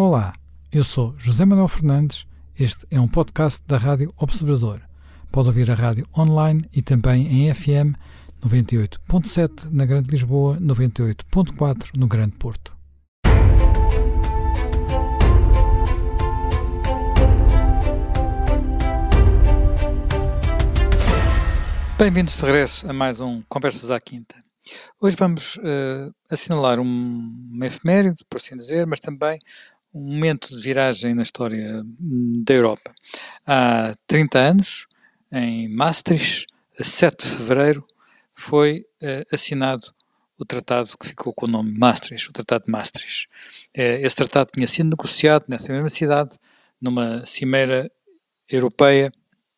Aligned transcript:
Olá, 0.00 0.32
eu 0.70 0.84
sou 0.84 1.12
José 1.18 1.44
Manuel 1.44 1.66
Fernandes. 1.66 2.24
Este 2.56 2.86
é 2.88 3.00
um 3.00 3.08
podcast 3.08 3.60
da 3.66 3.76
Rádio 3.76 4.14
Observador. 4.16 4.80
Pode 5.32 5.48
ouvir 5.48 5.68
a 5.72 5.74
rádio 5.74 6.06
online 6.16 6.64
e 6.72 6.80
também 6.80 7.26
em 7.26 7.52
FM 7.52 7.98
98.7 8.40 9.64
na 9.72 9.84
Grande 9.84 10.08
Lisboa, 10.08 10.56
98.4 10.60 11.96
no 11.96 12.06
Grande 12.06 12.36
Porto. 12.36 12.76
Bem-vindos 21.98 22.36
de 22.36 22.44
regresso 22.44 22.88
a 22.88 22.92
mais 22.92 23.20
um 23.20 23.42
Conversas 23.48 23.90
à 23.90 23.98
Quinta. 23.98 24.36
Hoje 25.00 25.16
vamos 25.18 25.56
uh, 25.56 26.14
assinalar 26.30 26.78
um, 26.78 27.48
uma 27.50 27.66
efeméride, 27.66 28.24
por 28.30 28.36
assim 28.36 28.56
dizer, 28.56 28.86
mas 28.86 29.00
também 29.00 29.40
um 29.92 30.00
momento 30.00 30.54
de 30.54 30.62
viragem 30.62 31.14
na 31.14 31.22
história 31.22 31.82
hum, 32.00 32.42
da 32.44 32.54
Europa. 32.54 32.94
Há 33.46 33.94
30 34.06 34.38
anos, 34.38 34.86
em 35.32 35.68
Maastricht, 35.68 36.46
a 36.78 36.84
7 36.84 37.24
de 37.24 37.36
fevereiro, 37.36 37.86
foi 38.34 38.86
uh, 39.02 39.34
assinado 39.34 39.92
o 40.38 40.44
tratado 40.44 40.96
que 40.96 41.08
ficou 41.08 41.32
com 41.32 41.46
o 41.46 41.48
nome 41.48 41.76
Maastricht, 41.76 42.30
o 42.30 42.32
Tratado 42.32 42.66
de 42.66 42.70
Maastricht. 42.70 43.28
Uh, 43.76 43.98
esse 44.04 44.16
tratado 44.16 44.50
tinha 44.54 44.66
sido 44.66 44.90
negociado 44.90 45.44
nessa 45.48 45.72
mesma 45.72 45.88
cidade, 45.88 46.38
numa 46.80 47.26
cimeira 47.26 47.90
europeia, 48.48 49.12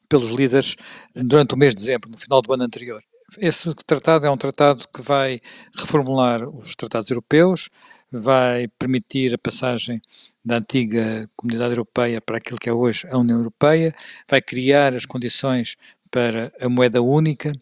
pelos 0.08 0.32
líderes 0.32 0.74
durante 1.14 1.54
o 1.54 1.58
mês 1.58 1.74
de 1.74 1.82
dezembro, 1.82 2.10
no 2.10 2.18
final 2.18 2.42
do 2.42 2.52
ano 2.52 2.64
anterior. 2.64 3.00
Esse 3.38 3.72
tratado 3.86 4.26
é 4.26 4.30
um 4.30 4.36
tratado 4.36 4.84
que 4.92 5.00
vai 5.00 5.40
reformular 5.76 6.48
os 6.48 6.74
tratados 6.74 7.08
europeus, 7.10 7.68
vai 8.10 8.68
permitir 8.68 9.34
a 9.34 9.38
passagem 9.38 10.00
da 10.44 10.56
antiga 10.56 11.28
Comunidade 11.36 11.72
Europeia 11.72 12.20
para 12.20 12.38
aquilo 12.38 12.58
que 12.58 12.68
é 12.68 12.72
hoje 12.72 13.06
a 13.10 13.18
União 13.18 13.38
Europeia, 13.38 13.94
vai 14.28 14.40
criar 14.40 14.94
as 14.94 15.06
condições 15.06 15.76
para 16.10 16.52
a 16.60 16.68
moeda 16.68 17.00
única 17.02 17.52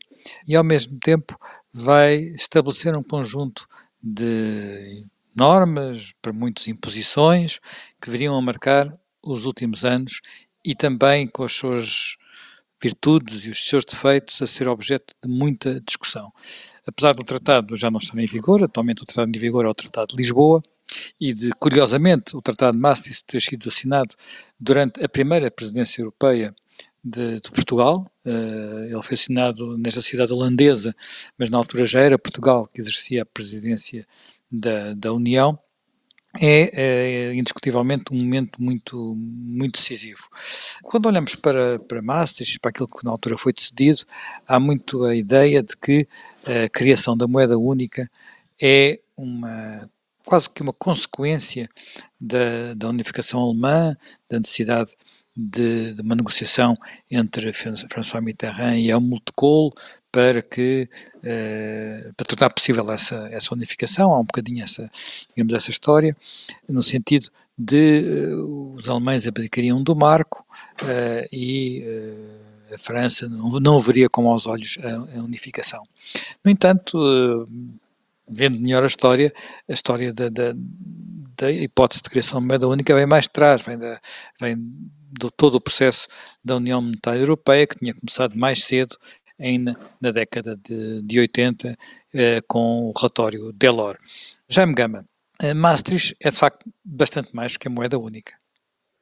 e, 0.46 0.56
ao 0.56 0.64
mesmo 0.64 0.98
tempo, 0.98 1.38
vai 1.72 2.16
estabelecer 2.34 2.96
um 2.96 3.02
conjunto 3.02 3.68
de 4.02 5.04
normas, 5.34 6.12
para 6.20 6.32
muitas 6.32 6.66
imposições, 6.66 7.60
que 8.00 8.10
viriam 8.10 8.36
a 8.36 8.42
marcar 8.42 8.92
os 9.22 9.44
últimos 9.44 9.84
anos 9.84 10.20
e 10.64 10.74
também 10.74 11.26
com 11.26 11.44
as 11.44 11.52
suas 11.52 12.16
virtudes 12.80 13.44
e 13.44 13.50
os 13.50 13.64
seus 13.66 13.84
defeitos 13.84 14.40
a 14.40 14.46
ser 14.46 14.68
objeto 14.68 15.14
de 15.22 15.28
muita 15.28 15.80
discussão. 15.80 16.32
Apesar 16.86 17.14
do 17.14 17.24
tratado 17.24 17.76
já 17.76 17.90
não 17.90 17.98
estar 17.98 18.18
em 18.18 18.26
vigor, 18.26 18.62
atualmente 18.62 19.02
o 19.02 19.06
tratado 19.06 19.30
em 19.34 19.40
vigor 19.40 19.64
é 19.64 19.68
o 19.68 19.74
Tratado 19.74 20.08
de 20.08 20.16
Lisboa, 20.16 20.62
e 21.20 21.34
de, 21.34 21.50
curiosamente, 21.58 22.36
o 22.36 22.42
Tratado 22.42 22.76
de 22.76 22.80
Maastricht 22.80 23.24
ter 23.26 23.42
sido 23.42 23.68
assinado 23.68 24.14
durante 24.58 25.04
a 25.04 25.08
primeira 25.08 25.50
presidência 25.50 26.00
europeia 26.00 26.54
de, 27.02 27.40
de 27.40 27.50
Portugal. 27.50 28.10
Uh, 28.24 28.84
ele 28.84 29.02
foi 29.02 29.14
assinado 29.14 29.76
nesta 29.76 30.00
cidade 30.00 30.32
holandesa, 30.32 30.94
mas 31.36 31.50
na 31.50 31.58
altura 31.58 31.84
já 31.84 32.00
era 32.00 32.18
Portugal 32.18 32.66
que 32.72 32.80
exercia 32.80 33.22
a 33.22 33.26
presidência 33.26 34.06
da, 34.50 34.94
da 34.94 35.12
União 35.12 35.58
é, 36.40 37.30
é, 37.30 37.34
indiscutivelmente 37.34 38.12
um 38.12 38.16
momento 38.16 38.62
muito, 38.62 39.14
muito 39.16 39.78
decisivo. 39.78 40.28
Quando 40.82 41.06
olhamos 41.06 41.34
para, 41.34 41.78
para 41.78 42.02
Maastricht, 42.02 42.60
para 42.60 42.70
aquilo 42.70 42.88
que 42.88 43.04
na 43.04 43.10
altura 43.10 43.38
foi 43.38 43.52
decidido, 43.52 44.02
há 44.46 44.60
muito 44.60 45.04
a 45.04 45.14
ideia 45.14 45.62
de 45.62 45.76
que 45.76 46.06
a 46.44 46.68
criação 46.68 47.16
da 47.16 47.26
moeda 47.26 47.58
única 47.58 48.10
é 48.60 49.00
uma 49.16 49.88
quase 50.24 50.50
que 50.50 50.60
uma 50.60 50.74
consequência 50.74 51.68
da, 52.20 52.74
da 52.76 52.88
unificação 52.90 53.40
alemã, 53.40 53.96
da 54.28 54.38
necessidade 54.38 54.94
de, 55.34 55.94
de, 55.94 56.02
uma 56.02 56.14
negociação 56.14 56.76
entre 57.10 57.50
François 57.52 58.22
Mitterrand 58.22 58.76
e 58.76 58.90
Helmut 58.90 59.32
Kohl 59.34 59.72
para 60.18 60.42
que 60.42 60.88
eh, 61.22 62.10
para 62.16 62.26
tornar 62.26 62.50
possível 62.50 62.90
essa, 62.90 63.28
essa 63.30 63.54
unificação, 63.54 64.12
há 64.12 64.18
um 64.18 64.24
bocadinho 64.24 64.64
essa, 64.64 64.90
digamos, 65.28 65.52
essa 65.52 65.70
história, 65.70 66.16
no 66.68 66.82
sentido 66.82 67.30
de 67.56 68.34
uh, 68.34 68.74
os 68.74 68.88
alemães 68.88 69.28
abdicariam 69.28 69.80
do 69.80 69.94
marco 69.94 70.44
uh, 70.82 71.28
e 71.30 71.84
a 72.74 72.78
França 72.78 73.28
não, 73.28 73.60
não 73.60 73.80
veria 73.80 74.08
com 74.10 74.24
maus 74.24 74.44
olhos 74.48 74.76
a, 74.82 75.18
a 75.18 75.22
unificação. 75.22 75.84
No 76.44 76.50
entanto, 76.50 77.48
vendo 78.28 78.58
melhor 78.58 78.82
a 78.82 78.88
história, 78.88 79.32
a 79.68 79.72
história 79.72 80.12
da, 80.12 80.28
da, 80.28 80.52
da, 81.36 81.52
hipótese 81.52 82.02
de 82.02 82.10
criação 82.10 82.40
de 82.40 82.46
moeda 82.48 82.66
única 82.66 82.92
vem 82.92 83.06
mais 83.06 83.26
atrás, 83.26 83.62
vem, 83.62 83.78
da, 83.78 84.00
vem 84.40 84.56
do 85.12 85.30
todo 85.30 85.54
o 85.54 85.60
processo 85.60 86.08
da 86.44 86.56
União 86.56 86.82
Monetária 86.82 87.20
Europeia, 87.20 87.68
que 87.68 87.78
tinha 87.78 87.94
começado 87.94 88.36
mais 88.36 88.64
cedo, 88.64 88.96
ainda 89.38 89.76
na 90.00 90.10
década 90.10 90.56
de, 90.56 91.02
de 91.02 91.20
80, 91.20 91.76
eh, 92.14 92.40
com 92.46 92.90
o 92.90 92.92
relatório 92.96 93.52
Delors. 93.52 93.98
Jaime 94.48 94.74
Gama, 94.74 95.04
eh, 95.40 95.54
Maastricht 95.54 96.16
é 96.20 96.30
de 96.30 96.36
facto 96.36 96.66
bastante 96.84 97.34
mais 97.34 97.56
que 97.56 97.68
a 97.68 97.70
moeda 97.70 97.98
única. 97.98 98.34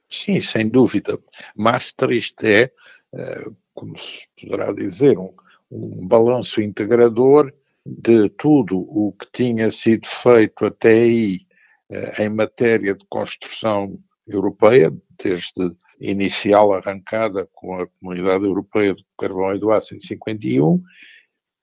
Sim, 0.09 0.41
sem 0.41 0.69
dúvida. 0.69 1.19
Maastricht 1.57 2.45
é, 2.45 2.71
eh, 3.15 3.47
como 3.75 3.99
se 3.99 4.27
poderá 4.41 4.73
dizer, 4.73 5.19
um, 5.19 5.33
um 5.71 6.07
balanço 6.07 6.61
integrador 6.61 7.53
de 7.85 8.29
tudo 8.31 8.79
o 8.79 9.13
que 9.13 9.27
tinha 9.33 9.71
sido 9.71 10.07
feito 10.07 10.67
até 10.67 10.93
aí 10.93 11.47
eh, 11.91 12.25
em 12.25 12.29
matéria 12.29 12.95
de 12.95 13.05
construção 13.09 13.99
europeia, 14.27 14.93
desde 15.23 15.71
inicial 16.01 16.73
arrancada 16.73 17.49
com 17.53 17.75
a 17.81 17.87
Comunidade 17.87 18.45
Europeia 18.45 18.95
do 18.95 19.05
Carvão 19.19 19.55
e 19.55 19.59
do 19.59 19.73
Aço 19.73 19.95
em 19.95 20.01
51, 20.01 20.83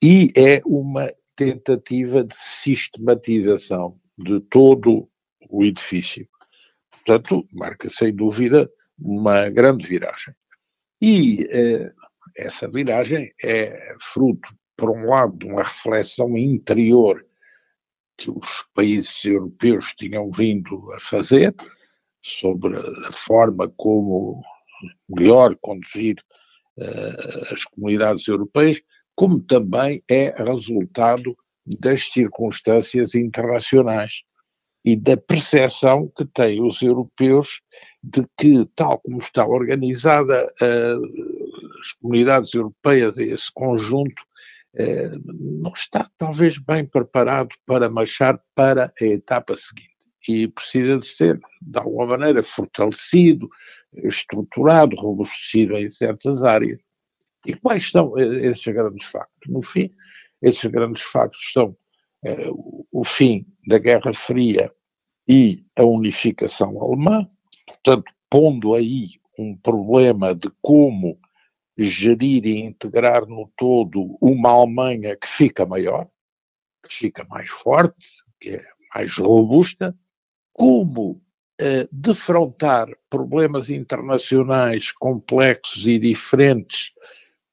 e 0.03 0.31
é 0.35 0.61
uma 0.65 1.11
tentativa 1.35 2.23
de 2.23 2.35
sistematização 2.35 3.99
de 4.17 4.39
todo 4.41 5.09
o 5.49 5.63
edifício. 5.63 6.27
Portanto, 6.91 7.47
marca 7.51 7.89
sem 7.89 8.13
dúvida 8.13 8.69
uma 8.99 9.49
grande 9.49 9.87
viragem. 9.87 10.33
E 11.01 11.47
eh, 11.49 11.91
essa 12.35 12.69
viragem 12.69 13.31
é 13.43 13.95
fruto 13.99 14.49
por 14.77 14.89
um 14.89 15.09
lado, 15.09 15.37
de 15.37 15.45
uma 15.45 15.63
reflexão 15.63 16.37
interior 16.37 17.25
que 18.17 18.29
os 18.29 18.65
países 18.73 19.23
europeus 19.25 19.93
tinham 19.93 20.31
vindo 20.31 20.91
a 20.93 20.99
fazer 20.99 21.53
sobre 22.23 22.77
a 23.05 23.11
forma 23.11 23.69
como 23.75 24.41
melhor 25.09 25.55
conduzir 25.61 26.15
uh, 26.77 27.53
as 27.53 27.65
comunidades 27.65 28.27
europeias, 28.27 28.81
como 29.15 29.41
também 29.41 30.01
é 30.09 30.33
resultado 30.41 31.37
das 31.65 32.05
circunstâncias 32.05 33.13
internacionais 33.13 34.23
e 34.85 34.95
da 34.95 35.15
percepção 35.15 36.11
que 36.17 36.25
têm 36.25 36.61
os 36.61 36.81
europeus 36.81 37.61
de 38.01 38.25
que, 38.37 38.65
tal 38.75 38.99
como 38.99 39.19
está 39.19 39.45
organizada 39.45 40.45
uh, 40.61 41.79
as 41.79 41.91
comunidades 41.93 42.53
europeias, 42.53 43.17
esse 43.17 43.51
conjunto, 43.53 44.23
eh, 44.75 45.11
não 45.25 45.71
está 45.71 46.09
talvez 46.17 46.57
bem 46.57 46.83
preparado 46.83 47.55
para 47.63 47.91
marchar 47.91 48.41
para 48.55 48.91
a 48.99 49.05
etapa 49.05 49.55
seguinte 49.55 49.92
e 50.27 50.47
precisa 50.47 50.97
de 50.97 51.05
ser, 51.05 51.39
de 51.61 51.79
alguma 51.79 52.05
maneira, 52.17 52.43
fortalecido, 52.43 53.49
estruturado, 54.03 54.95
robustecido 54.95 55.77
em 55.77 55.89
certas 55.89 56.43
áreas. 56.43 56.79
E 57.45 57.53
quais 57.53 57.89
são 57.89 58.17
esses 58.17 58.65
grandes 58.65 59.05
factos? 59.05 59.51
No 59.51 59.61
fim, 59.61 59.91
esses 60.41 60.65
grandes 60.71 61.03
factos 61.03 61.51
são 61.51 61.75
eh, 62.23 62.47
o 62.91 63.03
fim 63.03 63.45
da 63.67 63.77
Guerra 63.77 64.13
Fria 64.13 64.71
e 65.27 65.65
a 65.75 65.83
unificação 65.83 66.81
alemã, 66.81 67.27
portanto, 67.65 68.13
pondo 68.29 68.73
aí 68.73 69.07
um 69.37 69.57
problema 69.57 70.33
de 70.33 70.49
como 70.61 71.19
gerir 71.77 72.45
e 72.45 72.59
integrar 72.59 73.25
no 73.25 73.51
todo 73.57 74.17
uma 74.21 74.49
Alemanha 74.49 75.15
que 75.17 75.27
fica 75.27 75.65
maior, 75.65 76.07
que 76.87 76.93
fica 76.93 77.25
mais 77.25 77.49
forte, 77.49 78.07
que 78.39 78.51
é 78.51 78.63
mais 78.93 79.17
robusta, 79.17 79.97
como 80.53 81.21
eh, 81.59 81.87
defrontar 81.91 82.87
problemas 83.09 83.69
internacionais 83.69 84.91
complexos 84.91 85.87
e 85.87 85.99
diferentes, 85.99 86.91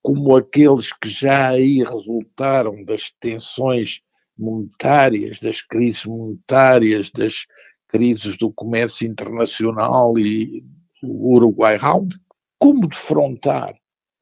como 0.03 0.37
aqueles 0.37 0.93
que 0.93 1.09
já 1.09 1.49
aí 1.49 1.83
resultaram 1.83 2.85
das 2.85 3.11
tensões 3.21 4.01
monetárias, 4.39 5.39
das 5.41 5.61
crises 5.61 6.05
monetárias, 6.05 7.11
das 7.11 7.47
crises 7.89 8.37
do 8.39 8.53
comércio 8.53 9.07
internacional 9.07 10.19
e 10.19 10.65
o 11.03 11.35
Uruguai 11.35 11.77
Round, 11.77 12.19
como 12.59 12.87
defrontar 12.87 13.75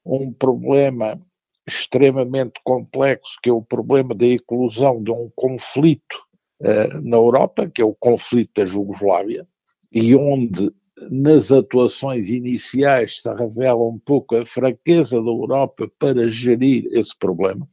um 0.04 0.32
problema 0.32 1.20
extremamente 1.66 2.60
complexo, 2.64 3.38
que 3.42 3.50
é 3.50 3.52
o 3.52 3.62
problema 3.62 4.14
da 4.14 4.26
eclosão 4.26 5.02
de 5.02 5.10
um 5.10 5.30
conflito 5.36 6.27
uh, 6.60 7.00
na 7.02 7.16
Europa, 7.16 7.68
que 7.68 7.82
é 7.82 7.84
o 7.84 7.94
conflito 7.94 8.60
da 8.60 8.66
Jugoslávia, 8.66 9.46
e 9.92 10.14
onde 10.14 10.70
nas 11.10 11.52
atuações 11.52 12.28
iniciais 12.28 13.20
se 13.22 13.34
revela 13.34 13.86
um 13.86 13.98
pouco 13.98 14.36
a 14.36 14.44
fraqueza 14.44 15.16
da 15.16 15.30
Europa 15.30 15.90
para 15.98 16.28
gerir 16.28 16.88
esse 16.92 17.16
problema. 17.16 17.68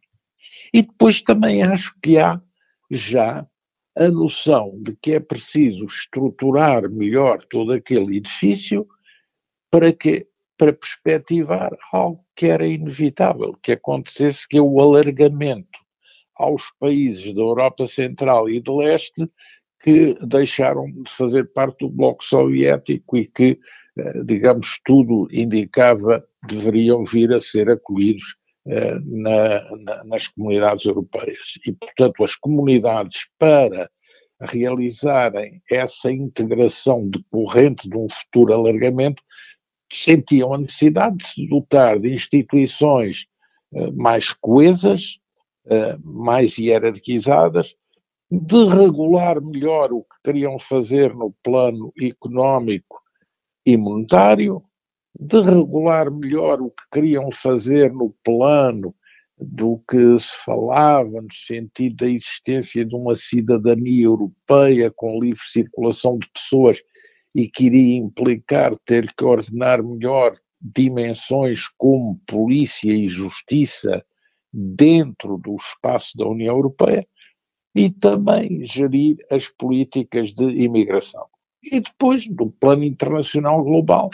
E 0.74 0.82
depois 0.82 1.22
também 1.22 1.64
acho 1.64 1.96
que 2.02 2.18
há 2.18 2.40
já 2.92 3.46
a 3.96 4.08
noção 4.10 4.78
de 4.82 4.96
que 5.02 5.14
é 5.14 5.20
preciso 5.20 5.86
estruturar 5.86 6.90
melhor 6.90 7.44
todo 7.46 7.72
aquele 7.72 8.18
edifício 8.18 8.88
para 9.72 9.92
que 9.92 10.28
para 10.58 10.72
perspectivar 10.72 11.76
algo 11.92 12.24
que 12.34 12.46
era 12.46 12.66
inevitável 12.66 13.58
que 13.62 13.74
acontecesse, 13.74 14.48
que 14.48 14.58
é 14.58 14.62
o 14.62 14.80
alargamento 14.80 15.85
aos 16.36 16.72
países 16.80 17.34
da 17.34 17.42
Europa 17.42 17.88
Central 17.88 18.50
e 18.50 18.60
de 18.60 18.72
Leste 18.72 19.30
que 19.82 20.18
deixaram 20.26 20.92
de 20.92 21.12
fazer 21.12 21.52
parte 21.54 21.86
do 21.86 21.90
bloco 21.90 22.24
soviético 22.24 23.18
e 23.18 23.28
que, 23.28 23.60
eh, 23.98 24.24
digamos, 24.24 24.80
tudo 24.84 25.28
indicava 25.32 26.26
deveriam 26.48 27.06
vir 27.06 27.32
a 27.32 27.40
ser 27.40 27.70
acolhidos 27.70 28.36
eh, 28.68 28.98
na, 29.04 29.78
na, 29.78 30.04
nas 30.06 30.28
comunidades 30.28 30.86
europeias. 30.86 31.60
E, 31.68 31.72
portanto, 31.72 32.24
as 32.24 32.36
comunidades, 32.36 33.28
para 33.38 33.88
realizarem 34.42 35.62
essa 35.70 36.12
integração 36.12 37.08
decorrente 37.08 37.88
de 37.88 37.96
um 37.96 38.08
futuro 38.10 38.54
alargamento, 38.54 39.22
sentiam 39.92 40.52
a 40.52 40.58
necessidade 40.58 41.18
de 41.18 41.28
se 41.28 41.48
dotar 41.48 42.00
de 42.00 42.12
instituições 42.12 43.28
uh, 43.72 43.96
mais 43.96 44.34
coesas, 44.34 45.20
uh, 45.66 46.00
mais 46.04 46.58
hierarquizadas, 46.58 47.76
de 48.32 48.66
regular 48.68 49.42
melhor 49.42 49.94
o 49.94 50.02
que 50.02 50.16
queriam 50.24 50.58
fazer 50.60 51.14
no 51.14 51.34
plano 51.44 51.94
económico 52.00 53.00
e 53.66 53.78
monetário, 53.78 54.64
de 55.18 55.42
regular 55.42 56.12
melhor 56.12 56.62
o 56.62 56.70
que 56.70 56.84
queriam 56.92 57.32
fazer 57.32 57.94
no 57.94 58.14
plano 58.24 58.94
do 59.38 59.82
que 59.90 60.20
se 60.20 60.44
falava 60.44 61.22
no 61.22 61.32
sentido 61.32 61.98
da 61.98 62.08
existência 62.08 62.86
de 62.86 62.96
uma 62.96 63.16
cidadania 63.16 64.06
europeia 64.06 64.92
com 64.92 65.20
livre 65.20 65.44
circulação 65.44 66.18
de 66.18 66.30
pessoas 66.30 66.82
e 67.34 67.50
que 67.50 67.66
iria 67.66 67.98
implicar 67.98 68.76
ter 68.86 69.14
que 69.14 69.26
ordenar 69.26 69.84
melhor 69.84 70.34
dimensões 70.62 71.68
como 71.78 72.20
polícia 72.26 72.92
e 72.92 73.10
justiça 73.10 74.04
dentro 74.56 75.38
do 75.38 75.56
espaço 75.58 76.18
da 76.18 76.26
União 76.26 76.56
Europeia 76.56 77.06
e 77.76 77.90
também 77.90 78.66
gerir 78.66 79.18
as 79.30 79.50
políticas 79.50 80.32
de 80.32 80.46
imigração. 80.46 81.26
E 81.62 81.82
depois, 81.82 82.26
do 82.28 82.50
plano 82.52 82.86
internacional 82.86 83.62
global, 83.62 84.10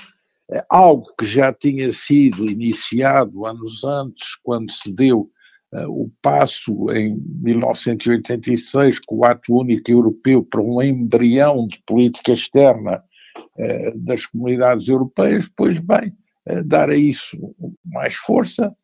é 0.52 0.66
algo 0.68 1.14
que 1.18 1.26
já 1.26 1.54
tinha 1.54 1.92
sido 1.92 2.50
iniciado 2.50 3.46
anos 3.46 3.84
antes, 3.84 4.36
quando 4.42 4.72
se 4.72 4.92
deu 4.92 5.30
uh, 5.74 5.88
o 5.90 6.12
passo 6.22 6.92
em 6.92 7.16
1986 7.44 9.00
com 9.00 9.18
o 9.18 9.26
Ato 9.26 9.54
Único 9.54 9.92
Europeu 9.92 10.44
para 10.44 10.62
um 10.62 10.82
embrião 10.82 11.68
de 11.68 11.82
política 11.86 12.32
externa 12.32 13.04
uh, 13.38 13.98
das 14.00 14.26
comunidades 14.26 14.88
europeias, 14.88 15.48
pois 15.56 15.78
bem, 15.78 16.14
uh, 16.50 16.64
dar 16.66 16.90
a 16.90 16.96
isso 16.96 17.38
mais 17.86 18.16
força, 18.16 18.76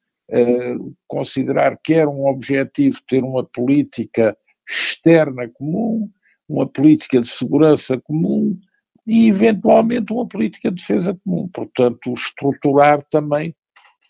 considerar 1.07 1.77
que 1.83 1.93
era 1.93 2.09
um 2.09 2.27
objetivo 2.27 2.99
ter 3.07 3.23
uma 3.23 3.45
política 3.45 4.37
externa 4.69 5.49
comum, 5.53 6.09
uma 6.47 6.67
política 6.67 7.21
de 7.21 7.27
segurança 7.27 7.99
comum 8.01 8.57
e, 9.05 9.29
eventualmente, 9.29 10.11
uma 10.11 10.27
política 10.27 10.69
de 10.69 10.75
defesa 10.75 11.17
comum. 11.23 11.47
Portanto, 11.47 12.13
estruturar 12.13 13.01
também 13.09 13.55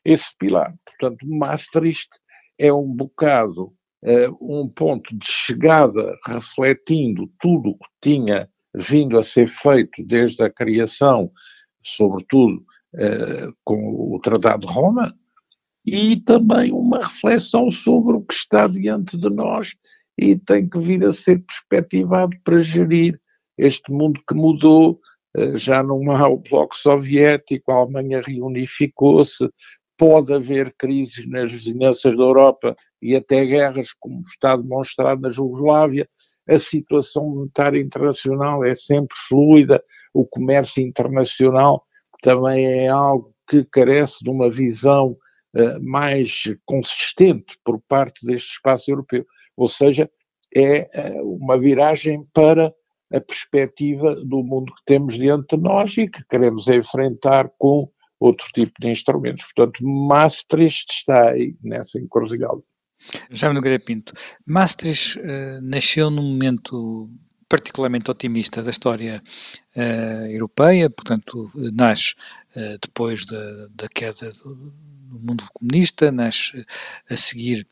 esse 0.03 0.35
pilar. 0.37 0.73
Portanto, 0.85 1.27
Maastricht 1.27 2.09
é 2.57 2.71
um 2.73 2.87
bocado 2.87 3.73
uh, 4.03 4.37
um 4.41 4.67
ponto 4.67 5.15
de 5.15 5.25
chegada 5.27 6.17
refletindo 6.25 7.31
tudo 7.39 7.71
o 7.71 7.77
que 7.77 7.89
tinha 8.01 8.49
vindo 8.73 9.17
a 9.17 9.23
ser 9.23 9.47
feito 9.47 10.03
desde 10.03 10.43
a 10.43 10.49
criação, 10.49 11.31
sobretudo 11.83 12.63
uh, 12.95 13.53
com 13.63 14.15
o 14.15 14.19
Tratado 14.19 14.65
de 14.65 14.73
Roma, 14.73 15.13
e 15.87 16.17
também 16.17 16.73
uma 16.73 16.99
reflexão 16.99 17.71
sobre 17.71 18.17
o 18.17 18.21
que 18.21 18.33
está 18.33 18.67
diante 18.67 19.17
de 19.17 19.29
nós 19.29 19.73
e 20.17 20.35
tem 20.35 20.67
que 20.67 20.77
vir 20.77 21.05
a 21.05 21.13
ser 21.13 21.39
perspectivado 21.39 22.35
para 22.43 22.59
gerir 22.59 23.17
este 23.57 23.89
mundo 23.89 24.19
que 24.27 24.35
mudou, 24.35 24.99
eh, 25.37 25.57
já 25.57 25.81
não 25.81 26.11
há 26.11 26.27
o 26.27 26.39
bloco 26.39 26.75
soviético, 26.75 27.71
a 27.71 27.75
Alemanha 27.75 28.21
reunificou-se, 28.21 29.49
pode 29.97 30.33
haver 30.33 30.75
crises 30.77 31.25
nas 31.25 31.51
vizinhanças 31.53 32.17
da 32.17 32.23
Europa 32.23 32.75
e 33.01 33.15
até 33.15 33.45
guerras, 33.45 33.93
como 33.97 34.23
está 34.27 34.57
demonstrado 34.57 35.21
na 35.21 35.29
Jugoslávia, 35.29 36.07
a 36.49 36.59
situação 36.59 37.29
monetária 37.29 37.79
internacional 37.79 38.63
é 38.65 38.75
sempre 38.75 39.15
fluida, 39.29 39.81
o 40.13 40.25
comércio 40.25 40.83
internacional 40.83 41.83
também 42.21 42.65
é 42.65 42.89
algo 42.89 43.33
que 43.47 43.63
carece 43.63 44.23
de 44.23 44.29
uma 44.29 44.51
visão 44.51 45.15
uh, 45.55 45.81
mais 45.81 46.43
consistente 46.65 47.57
por 47.63 47.79
parte 47.87 48.25
deste 48.25 48.53
espaço 48.53 48.91
europeu 48.91 49.25
ou 49.57 49.67
seja, 49.67 50.09
é 50.55 50.89
eh, 50.93 51.21
uma 51.21 51.59
viragem 51.59 52.25
para 52.31 52.71
a 53.11 53.19
perspectiva 53.19 54.15
do 54.15 54.43
mundo 54.43 54.73
que 54.75 54.83
temos 54.85 55.15
diante 55.15 55.55
de 55.55 55.63
nós 55.63 55.97
e 55.97 56.07
que 56.07 56.23
queremos 56.29 56.67
enfrentar 56.67 57.49
com 57.57 57.89
outro 58.19 58.47
tipo 58.53 58.73
de 58.79 58.89
instrumentos. 58.89 59.45
Portanto, 59.45 59.83
Maastricht 59.83 60.91
está 60.91 61.29
aí 61.29 61.55
nessa 61.63 61.99
encruzilhada. 61.99 62.61
Jaime 63.31 63.55
Nogueira 63.55 63.79
Pinto, 63.79 64.13
Maastricht 64.45 65.19
uh, 65.19 65.61
nasceu 65.61 66.09
num 66.09 66.23
momento 66.23 67.09
particularmente 67.47 68.11
otimista 68.11 68.61
da 68.61 68.71
história 68.71 69.23
uh, 69.75 70.25
europeia, 70.27 70.89
portanto, 70.89 71.49
nasce 71.73 72.13
uh, 72.55 72.77
depois 72.81 73.25
da, 73.25 73.67
da 73.75 73.87
queda 73.87 74.33
do, 74.33 74.73
do, 75.07 75.19
mundo 75.19 75.47
comunista, 75.53 76.11
nasce 76.11 76.65
a 77.09 77.17
seguir 77.17 77.67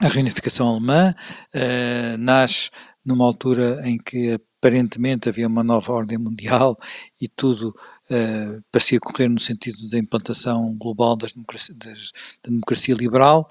a 0.00 0.08
reunificação 0.08 0.68
alemã 0.68 1.14
uh, 1.54 2.16
nasce 2.18 2.70
numa 3.04 3.24
altura 3.24 3.80
em 3.84 3.98
que 3.98 4.38
aparentemente 4.60 5.28
havia 5.28 5.48
uma 5.48 5.64
nova 5.64 5.90
ordem 5.92 6.18
mundial 6.18 6.76
e 7.18 7.26
tudo 7.26 7.74
uh, 8.10 8.62
parecia 8.70 9.00
correr 9.00 9.28
no 9.28 9.40
sentido 9.40 9.88
da 9.88 9.98
implantação 9.98 10.76
global 10.76 11.16
das 11.16 11.32
democracia, 11.32 11.74
das, 11.74 12.12
da 12.42 12.50
democracia 12.50 12.94
liberal 12.94 13.50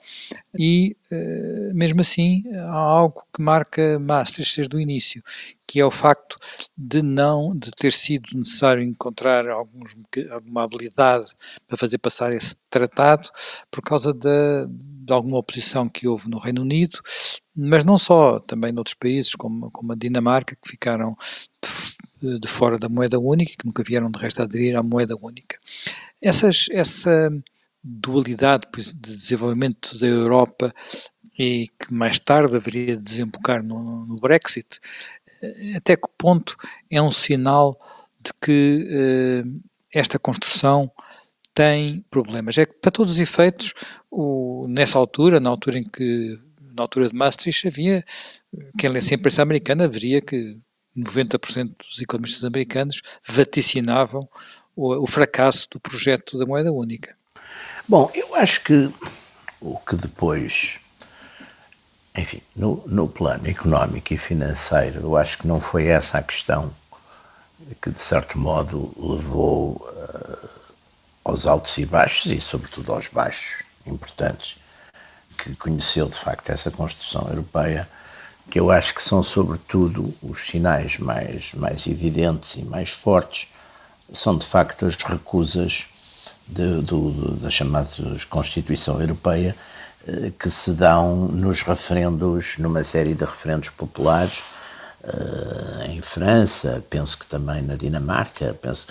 e, 0.57 0.95
uh, 1.11 1.73
mesmo 1.73 2.01
assim, 2.01 2.43
há 2.53 2.75
algo 2.75 3.23
que 3.33 3.41
marca 3.41 3.97
Maastricht 3.99 4.57
desde 4.57 4.75
o 4.75 4.79
início, 4.79 5.23
que 5.67 5.79
é 5.79 5.85
o 5.85 5.91
facto 5.91 6.37
de 6.77 7.01
não, 7.01 7.57
de 7.57 7.71
ter 7.71 7.91
sido 7.91 8.37
necessário 8.37 8.83
encontrar 8.83 9.49
alguns, 9.49 9.95
alguma 10.29 10.63
habilidade 10.63 11.27
para 11.67 11.75
fazer 11.77 11.97
passar 11.97 12.33
esse 12.33 12.55
tratado 12.69 13.29
por 13.71 13.81
causa 13.81 14.13
da 14.13 14.67
de 15.09 15.13
alguma 15.13 15.39
oposição 15.39 15.89
que 15.89 16.07
houve 16.07 16.29
no 16.29 16.37
Reino 16.37 16.61
Unido, 16.61 16.99
mas 17.55 17.83
não 17.83 17.97
só, 17.97 18.39
também 18.39 18.71
noutros 18.71 18.93
países, 18.93 19.33
como, 19.33 19.71
como 19.71 19.91
a 19.91 19.95
Dinamarca, 19.95 20.55
que 20.55 20.69
ficaram 20.69 21.17
de, 22.21 22.39
de, 22.39 22.47
fora 22.47 22.77
da 22.77 22.87
moeda 22.87 23.19
única, 23.19 23.53
que 23.57 23.65
nunca 23.65 23.83
vieram 23.83 24.11
de 24.11 24.19
resto 24.19 24.39
a 24.39 24.43
aderir 24.43 24.77
à 24.77 24.83
moeda 24.83 25.15
única. 25.19 25.59
Essas, 26.21 26.67
essa 26.71 27.31
dualidade 27.83 28.67
de 28.75 29.15
desenvolvimento 29.17 29.97
da 29.97 30.05
Europa 30.05 30.71
e 31.37 31.67
que 31.79 31.91
mais 31.91 32.19
tarde 32.19 32.55
haveria 32.55 32.95
de 32.95 33.01
desembocar 33.01 33.63
no, 33.63 34.05
no 34.05 34.15
Brexit, 34.17 34.79
até 35.75 35.95
que 35.95 36.07
ponto 36.17 36.55
é 36.91 37.01
um 37.01 37.11
sinal 37.11 37.79
de 38.21 38.31
que 38.39 38.87
eh, 38.91 39.43
esta 39.91 40.19
construção 40.19 40.91
tem 41.53 42.03
problemas. 42.09 42.57
É 42.57 42.65
que, 42.65 42.73
para 42.73 42.91
todos 42.91 43.13
os 43.13 43.19
efeitos, 43.19 43.73
o, 44.09 44.65
nessa 44.69 44.97
altura, 44.97 45.39
na 45.39 45.49
altura 45.49 45.77
em 45.77 45.83
que, 45.83 46.39
na 46.73 46.83
altura 46.83 47.09
de 47.09 47.15
Maastricht, 47.15 47.67
havia, 47.67 48.03
quem 48.77 48.89
lê 48.89 48.99
a 48.99 49.13
imprensa 49.13 49.41
americana, 49.41 49.87
veria 49.87 50.21
que 50.21 50.57
90% 50.97 51.75
dos 51.77 52.01
economistas 52.01 52.43
americanos 52.43 53.01
vaticinavam 53.27 54.27
o, 54.75 55.03
o, 55.03 55.07
fracasso 55.07 55.67
do 55.71 55.79
projeto 55.79 56.37
da 56.37 56.45
moeda 56.45 56.71
única. 56.71 57.15
Bom, 57.87 58.09
eu 58.13 58.35
acho 58.35 58.63
que 58.63 58.91
o 59.59 59.77
que 59.77 59.95
depois, 59.95 60.79
enfim, 62.15 62.41
no, 62.55 62.83
no 62.87 63.07
plano 63.07 63.47
económico 63.47 64.13
e 64.13 64.17
financeiro, 64.17 65.01
eu 65.01 65.17
acho 65.17 65.37
que 65.37 65.47
não 65.47 65.59
foi 65.59 65.87
essa 65.87 66.19
a 66.19 66.23
questão 66.23 66.73
que, 67.81 67.91
de 67.91 68.01
certo 68.01 68.37
modo, 68.37 68.93
levou 68.97 69.87
aos 71.29 71.45
altos 71.45 71.77
e 71.77 71.85
baixos 71.85 72.31
e, 72.31 72.41
sobretudo, 72.41 72.91
aos 72.91 73.07
baixos 73.07 73.63
importantes 73.85 74.57
que 75.37 75.55
conheceu 75.55 76.07
de 76.07 76.17
facto 76.17 76.49
essa 76.49 76.69
construção 76.69 77.27
europeia, 77.29 77.87
que 78.49 78.59
eu 78.59 78.69
acho 78.69 78.93
que 78.93 79.03
são 79.03 79.23
sobretudo 79.23 80.13
os 80.21 80.41
sinais 80.41 80.97
mais, 80.97 81.53
mais 81.53 81.87
evidentes 81.87 82.55
e 82.55 82.63
mais 82.63 82.89
fortes, 82.89 83.47
são 84.11 84.37
de 84.37 84.45
facto 84.45 84.85
as 84.85 84.95
recusas 84.95 85.85
de, 86.47 86.81
do, 86.81 87.35
da 87.35 87.49
chamada 87.49 87.89
Constituição 88.29 88.99
Europeia 88.99 89.55
eh, 90.07 90.31
que 90.37 90.49
se 90.49 90.73
dão 90.73 91.27
nos 91.27 91.61
referendos, 91.61 92.57
numa 92.57 92.83
série 92.83 93.13
de 93.13 93.23
referendos 93.23 93.69
populares, 93.69 94.41
eh, 95.03 95.91
em 95.91 96.01
França, 96.01 96.83
penso 96.89 97.17
que 97.17 97.27
também 97.27 97.61
na 97.61 97.75
Dinamarca, 97.75 98.57
penso, 98.59 98.87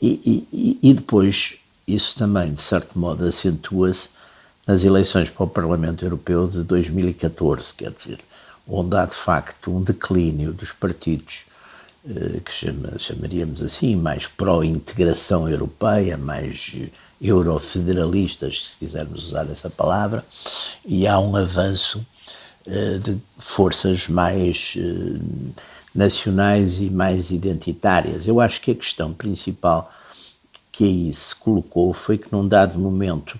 e, 0.00 0.48
e, 0.50 0.78
e 0.82 0.94
depois 0.94 1.61
isso 1.94 2.16
também, 2.16 2.52
de 2.52 2.62
certo 2.62 2.98
modo, 2.98 3.24
acentua-se 3.24 4.10
nas 4.66 4.84
eleições 4.84 5.30
para 5.30 5.44
o 5.44 5.48
Parlamento 5.48 6.04
Europeu 6.04 6.46
de 6.46 6.62
2014, 6.62 7.74
quer 7.74 7.90
dizer, 7.90 8.20
onde 8.66 8.96
há 8.96 9.04
de 9.04 9.14
facto 9.14 9.74
um 9.74 9.82
declínio 9.82 10.52
dos 10.52 10.72
partidos 10.72 11.44
eh, 12.08 12.40
que 12.44 12.52
chama, 12.52 12.98
chamaríamos 12.98 13.62
assim, 13.62 13.96
mais 13.96 14.26
pró-integração 14.26 15.48
europeia, 15.48 16.16
mais 16.16 16.74
eurofederalistas, 17.20 18.70
se 18.70 18.76
quisermos 18.78 19.24
usar 19.24 19.48
essa 19.50 19.70
palavra, 19.70 20.24
e 20.84 21.06
há 21.06 21.18
um 21.20 21.36
avanço 21.36 22.04
eh, 22.66 22.98
de 22.98 23.16
forças 23.38 24.08
mais 24.08 24.74
eh, 24.76 25.20
nacionais 25.94 26.80
e 26.80 26.90
mais 26.90 27.30
identitárias. 27.30 28.26
Eu 28.26 28.40
acho 28.40 28.60
que 28.60 28.70
a 28.70 28.74
questão 28.74 29.12
principal 29.12 29.92
que 30.82 30.84
aí 30.84 31.12
se 31.12 31.36
colocou 31.36 31.92
foi 31.92 32.18
que 32.18 32.32
num 32.32 32.48
dado 32.48 32.76
momento 32.76 33.38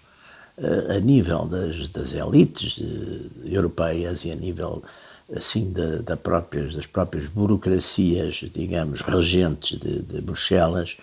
a 0.94 1.00
nível 1.00 1.44
das, 1.44 1.88
das 1.88 2.12
elites 2.14 2.80
europeias 3.44 4.24
e 4.24 4.30
a 4.30 4.36
nível 4.36 4.80
assim 5.34 5.72
da, 5.72 5.96
da 5.96 6.16
próprias, 6.16 6.76
das 6.76 6.86
próprias 6.86 7.26
burocracias, 7.26 8.44
digamos, 8.54 9.00
regentes 9.00 9.76
de, 9.76 10.02
de, 10.02 10.20
Bruxelas, 10.20 10.96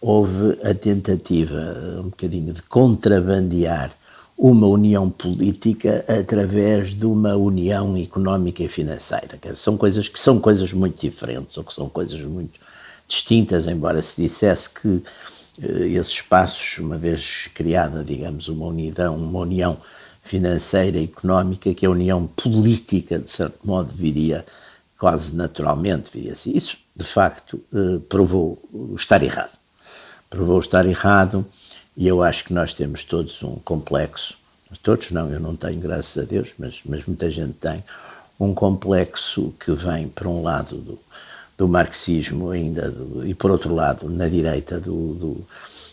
houve 0.00 0.56
a 0.62 0.72
tentativa 0.72 1.74
um 1.98 2.10
bocadinho 2.10 2.52
de 2.52 2.62
contrabandear 2.62 3.90
uma 4.38 4.68
união 4.68 5.10
política 5.10 6.04
através 6.06 6.90
de 6.90 7.06
uma 7.06 7.34
união 7.34 7.96
económica 7.96 8.62
e 8.62 8.68
financeira. 8.68 9.36
São 9.56 9.76
coisas 9.76 10.06
que 10.06 10.20
são 10.20 10.38
coisas 10.38 10.72
muito 10.72 11.00
diferentes 11.00 11.56
ou 11.56 11.64
que 11.64 11.74
são 11.74 11.88
coisas 11.88 12.20
muito 12.20 12.60
distintas, 13.08 13.66
embora 13.66 14.00
se 14.00 14.22
dissesse 14.22 14.70
que 14.70 15.02
eh, 15.02 15.41
esses 15.60 16.12
espaços, 16.12 16.78
uma 16.78 16.96
vez 16.96 17.48
criada, 17.54 18.02
digamos, 18.02 18.48
uma 18.48 18.66
união, 18.66 19.16
uma 19.16 19.40
união 19.40 19.78
financeira 20.22 20.98
e 20.98 21.04
económica 21.04 21.74
que 21.74 21.84
a 21.84 21.90
união 21.90 22.26
política, 22.26 23.18
de 23.18 23.30
certo 23.30 23.58
modo, 23.64 23.92
viria 23.92 24.46
quase 24.98 25.34
naturalmente, 25.34 26.10
viria 26.12 26.32
assim. 26.32 26.52
Isso, 26.56 26.76
de 26.94 27.04
facto, 27.04 27.60
eh, 27.74 27.98
provou 28.08 28.62
estar 28.96 29.22
errado. 29.22 29.58
Provou 30.30 30.60
estar 30.60 30.86
errado 30.86 31.44
e 31.96 32.06
eu 32.06 32.22
acho 32.22 32.44
que 32.44 32.52
nós 32.52 32.72
temos 32.72 33.04
todos 33.04 33.42
um 33.42 33.56
complexo, 33.56 34.34
todos 34.82 35.10
não, 35.10 35.30
eu 35.30 35.40
não 35.40 35.54
tenho, 35.54 35.78
graças 35.80 36.22
a 36.22 36.26
Deus, 36.26 36.48
mas, 36.58 36.80
mas 36.86 37.04
muita 37.04 37.30
gente 37.30 37.52
tem, 37.54 37.84
um 38.40 38.54
complexo 38.54 39.52
que 39.60 39.72
vem, 39.72 40.08
por 40.08 40.26
um 40.26 40.42
lado, 40.42 40.76
do, 40.76 40.98
do 41.62 41.68
marxismo 41.68 42.50
ainda, 42.50 42.90
do, 42.90 43.24
e 43.24 43.34
por 43.34 43.52
outro 43.52 43.72
lado, 43.72 44.10
na 44.10 44.26
direita, 44.28 44.80
do, 44.80 45.14
do 45.14 45.46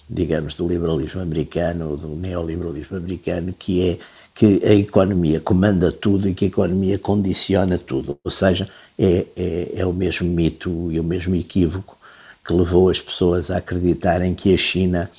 digamos, 0.10 0.56
do 0.56 0.68
liberalismo 0.68 1.22
americano, 1.22 1.96
do 1.96 2.08
neoliberalismo 2.08 2.98
americano, 2.98 3.54
que 3.54 3.88
é 3.88 4.00
que 4.34 4.62
a 4.66 4.74
economia 4.74 5.40
comanda 5.40 5.92
tudo 5.92 6.28
e 6.28 6.34
que 6.34 6.46
a 6.46 6.48
economia 6.48 6.98
condiciona 6.98 7.78
tudo. 7.78 8.18
Ou 8.24 8.32
seja, 8.32 8.68
é, 8.98 9.28
é, 9.36 9.72
é 9.76 9.86
o 9.86 9.94
mesmo 9.94 10.28
mito 10.28 10.92
e 10.92 11.00
o 11.00 11.04
mesmo 11.04 11.36
equívoco 11.36 11.96
que 12.44 12.52
levou 12.52 12.90
as 12.90 13.00
pessoas 13.00 13.52
a 13.52 13.58
acreditarem 13.58 14.34
que 14.34 14.52
a 14.52 14.58
China, 14.58 15.12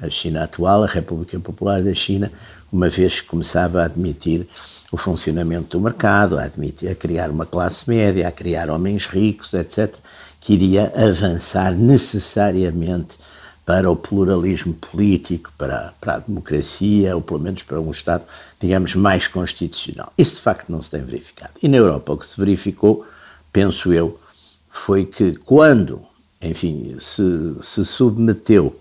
a 0.00 0.10
China 0.10 0.44
atual, 0.44 0.84
a 0.84 0.86
República 0.86 1.38
Popular 1.40 1.82
da 1.82 1.94
China, 1.94 2.30
uma 2.72 2.88
vez 2.88 3.20
que 3.20 3.26
começava 3.26 3.82
a 3.82 3.84
admitir 3.86 4.46
o 4.92 4.96
funcionamento 4.96 5.78
do 5.78 5.82
mercado, 5.82 6.38
a, 6.38 6.44
admitir, 6.44 6.90
a 6.90 6.94
criar 6.94 7.30
uma 7.30 7.46
classe 7.46 7.88
média, 7.88 8.28
a 8.28 8.32
criar 8.32 8.70
homens 8.70 9.06
ricos, 9.06 9.54
etc., 9.54 9.94
que 10.40 10.52
iria 10.52 10.92
avançar 10.94 11.72
necessariamente 11.72 13.18
para 13.64 13.90
o 13.90 13.96
pluralismo 13.96 14.74
político, 14.74 15.52
para, 15.58 15.92
para 16.00 16.14
a 16.14 16.18
democracia, 16.20 17.16
ou 17.16 17.20
pelo 17.20 17.40
menos 17.40 17.64
para 17.64 17.80
um 17.80 17.90
Estado, 17.90 18.24
digamos, 18.60 18.94
mais 18.94 19.26
constitucional. 19.26 20.12
Isso 20.16 20.36
de 20.36 20.42
facto 20.42 20.70
não 20.70 20.80
se 20.80 20.90
tem 20.90 21.02
verificado. 21.02 21.54
E 21.60 21.66
na 21.66 21.76
Europa 21.76 22.12
o 22.12 22.16
que 22.16 22.26
se 22.26 22.38
verificou, 22.38 23.04
penso 23.52 23.92
eu, 23.92 24.20
foi 24.70 25.04
que 25.04 25.34
quando, 25.38 26.00
enfim, 26.40 26.94
se, 27.00 27.56
se 27.60 27.84
submeteu, 27.84 28.78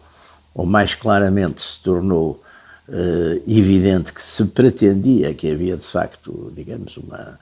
ou 0.55 0.65
mais 0.65 0.95
claramente 0.95 1.61
se 1.61 1.79
tornou 1.81 2.41
uh, 2.89 3.43
evidente 3.45 4.11
que 4.11 4.23
se 4.23 4.43
pretendia 4.45 5.33
que 5.35 5.51
havia 5.51 5.77
de 5.77 5.85
facto, 5.85 6.51
digamos, 6.55 6.97
uma, 6.97 7.37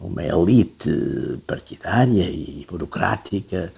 uma 0.00 0.22
elite 0.22 1.38
partidária 1.46 2.30
e 2.30 2.64
burocrática 2.70 3.72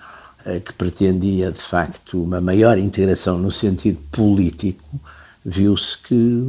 eh, 0.46 0.60
que 0.60 0.72
pretendia, 0.72 1.50
de 1.50 1.60
facto, 1.60 2.22
uma 2.22 2.40
maior 2.40 2.78
integração 2.78 3.36
no 3.36 3.50
sentido 3.50 3.98
político, 4.12 5.00
viu-se 5.44 5.98
que, 5.98 6.44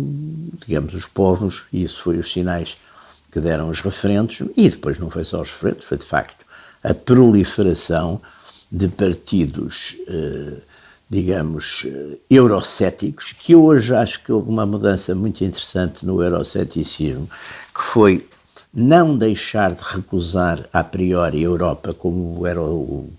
digamos, 0.68 0.94
os 0.94 1.08
povos, 1.08 1.66
e 1.74 1.84
isso 1.84 2.04
foi 2.04 2.18
os 2.18 2.32
sinais 2.32 2.78
que 3.32 3.40
deram 3.40 3.70
os 3.70 3.82
referentes, 3.82 4.48
e 4.56 4.70
depois 4.70 5.00
não 5.00 5.10
foi 5.10 5.24
só 5.24 5.42
os 5.42 5.52
referentes, 5.52 5.86
foi 5.88 5.98
de 5.98 6.06
facto 6.06 6.46
a 6.84 6.94
proliferação 6.94 8.22
de 8.72 8.88
partidos, 8.88 9.98
eh, 10.08 10.58
digamos, 11.10 11.86
eh, 11.86 12.18
eurocéticos, 12.30 13.34
que 13.34 13.56
hoje 13.56 13.96
acho 13.96 14.24
que 14.24 14.32
houve 14.32 14.50
uma 14.50 14.66
mudança 14.66 15.16
muito 15.16 15.44
interessante 15.44 16.06
no 16.06 16.22
euroceticismo, 16.22 17.30
que 17.74 17.82
foi 17.82 18.28
não 18.74 19.18
deixar 19.18 19.74
de 19.74 19.82
recusar 19.82 20.68
a 20.74 20.84
priori 20.84 21.40
a 21.40 21.42
Europa 21.42 21.94
como 21.94 22.46
era 22.46 22.62
o 22.62 23.10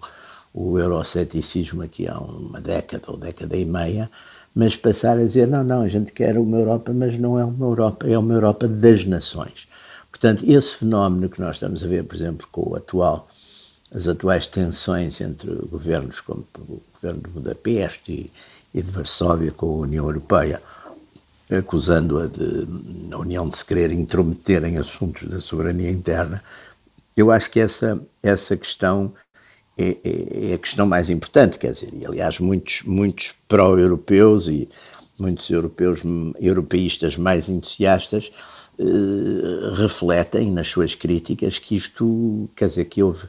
o 0.61 0.77
euroceticismo 0.77 1.83
aqui 1.83 2.09
há 2.09 2.19
uma 2.19 2.61
década 2.61 3.05
ou 3.09 3.17
década 3.17 3.57
e 3.57 3.65
meia, 3.65 4.11
mas 4.53 4.75
passar 4.75 5.17
a 5.17 5.23
dizer, 5.23 5.47
não, 5.47 5.63
não, 5.63 5.83
a 5.83 5.89
gente 5.89 6.11
quer 6.11 6.37
uma 6.37 6.57
Europa, 6.57 6.93
mas 6.93 7.17
não 7.17 7.39
é 7.39 7.45
uma 7.45 7.67
Europa, 7.67 8.09
é 8.09 8.19
uma 8.19 8.35
Europa 8.35 8.67
das 8.67 9.05
nações. 9.05 9.69
Portanto, 10.11 10.43
esse 10.45 10.75
fenómeno 10.77 11.29
que 11.29 11.41
nós 11.41 11.57
estamos 11.57 11.85
a 11.85 11.87
ver, 11.87 12.03
por 12.03 12.17
exemplo, 12.17 12.49
com 12.51 12.71
o 12.71 12.75
atual, 12.75 13.29
as 13.95 14.07
atuais 14.07 14.47
tensões 14.47 15.21
entre 15.21 15.51
governos 15.67 16.21
como 16.21 16.45
o 16.59 16.83
governo 16.93 17.23
de 17.23 17.31
Budapeste 17.31 18.13
e, 18.13 18.33
e 18.79 18.83
de 18.83 18.91
Varsóvia 18.91 19.51
com 19.51 19.67
a 19.67 19.79
União 19.79 20.05
Europeia, 20.05 20.63
acusando-a 21.51 22.27
de 22.27 22.67
a 23.11 23.19
União 23.19 23.49
de 23.49 23.57
se 23.57 23.65
querer 23.65 23.91
intrometer 23.91 24.65
em 24.65 24.77
assuntos 24.77 25.25
da 25.25 25.41
soberania 25.41 25.91
interna, 25.91 26.43
eu 27.17 27.31
acho 27.31 27.51
que 27.51 27.59
essa, 27.59 28.01
essa 28.23 28.57
questão 28.57 29.13
é, 29.77 29.97
é, 30.05 30.51
é, 30.51 30.55
a 30.55 30.59
questão 30.59 30.87
mais 30.87 31.09
importante, 31.09 31.59
quer 31.59 31.73
dizer, 31.73 31.91
e 31.93 32.05
aliás 32.05 32.39
muitos, 32.39 32.83
muitos 32.83 33.35
pró-europeus 33.49 34.49
e 34.49 34.69
muitos 35.19 35.49
europeus, 35.51 36.01
europeístas 36.39 37.17
mais 37.17 37.49
entusiastas 37.49 38.31
eh, 38.79 39.75
refletem 39.75 40.53
nas 40.53 40.69
suas 40.69 40.95
críticas 40.95 41.59
que 41.59 41.75
isto, 41.75 42.49
quer 42.55 42.67
dizer, 42.67 42.85
que 42.85 43.03
houve, 43.03 43.27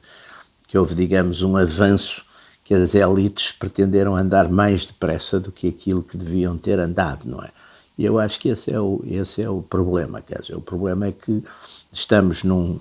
que 0.69 0.77
houve, 0.77 0.95
digamos, 0.95 1.41
um 1.41 1.57
avanço 1.57 2.23
que 2.63 2.75
as 2.75 2.93
elites 2.93 3.51
pretenderam 3.51 4.15
andar 4.15 4.47
mais 4.47 4.85
depressa 4.85 5.39
do 5.39 5.51
que 5.51 5.67
aquilo 5.67 6.03
que 6.03 6.15
deviam 6.15 6.55
ter 6.57 6.79
andado, 6.79 7.25
não 7.25 7.43
é? 7.43 7.49
E 7.97 8.05
eu 8.05 8.19
acho 8.19 8.39
que 8.39 8.47
esse 8.47 8.71
é 8.71 8.79
o, 8.79 9.03
esse 9.05 9.41
é 9.41 9.49
o 9.49 9.61
problema, 9.61 10.21
quer 10.21 10.39
dizer, 10.39 10.55
o 10.55 10.61
problema 10.61 11.07
é 11.07 11.11
que 11.11 11.43
estamos 11.91 12.43
num, 12.43 12.79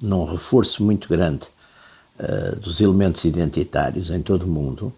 num 0.00 0.24
reforço 0.24 0.84
muito 0.84 1.08
grande 1.08 1.46
eh, 2.18 2.54
dos 2.56 2.82
elementos 2.82 3.24
identitários 3.24 4.10
em 4.10 4.20
todo 4.20 4.42
o 4.42 4.46
mundo 4.46 4.92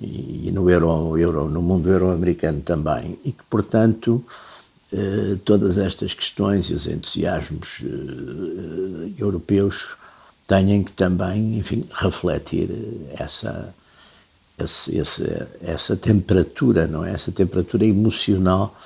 e, 0.00 0.50
no, 0.52 0.70
euro, 0.70 1.18
euro, 1.18 1.48
no 1.48 1.60
mundo 1.60 1.90
euro-americano 1.90 2.60
também, 2.60 3.18
e 3.24 3.32
que, 3.32 3.42
portanto, 3.50 4.24
uh, 4.92 5.36
todas 5.44 5.76
estas 5.76 6.14
questões 6.14 6.66
e 6.66 6.74
os 6.74 6.86
entusiasmos 6.86 7.80
uh, 7.80 9.12
europeus 9.18 9.96
tenham 10.48 10.82
que 10.82 10.92
também, 10.92 11.58
enfim, 11.58 11.86
refletir 11.92 12.70
essa, 13.18 13.72
esse, 14.58 14.98
essa 15.62 15.96
temperatura, 15.96 16.88
não 16.88 17.04
é? 17.04 17.12
Essa 17.12 17.30
temperatura 17.30 17.84
emocional, 17.84 18.76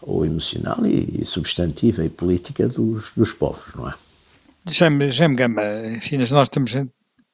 ou 0.00 0.24
emocional 0.24 0.78
e, 0.86 1.20
e 1.20 1.26
substantiva 1.26 2.04
e 2.04 2.08
política 2.08 2.66
dos, 2.68 3.12
dos 3.12 3.32
povos, 3.32 3.74
não 3.74 3.88
é? 3.88 3.94
Já-me 4.68 5.10
já 5.10 5.28
me 5.28 5.34
gama, 5.34 5.62
enfim, 5.96 6.16
nós 6.16 6.48
temos 6.48 6.72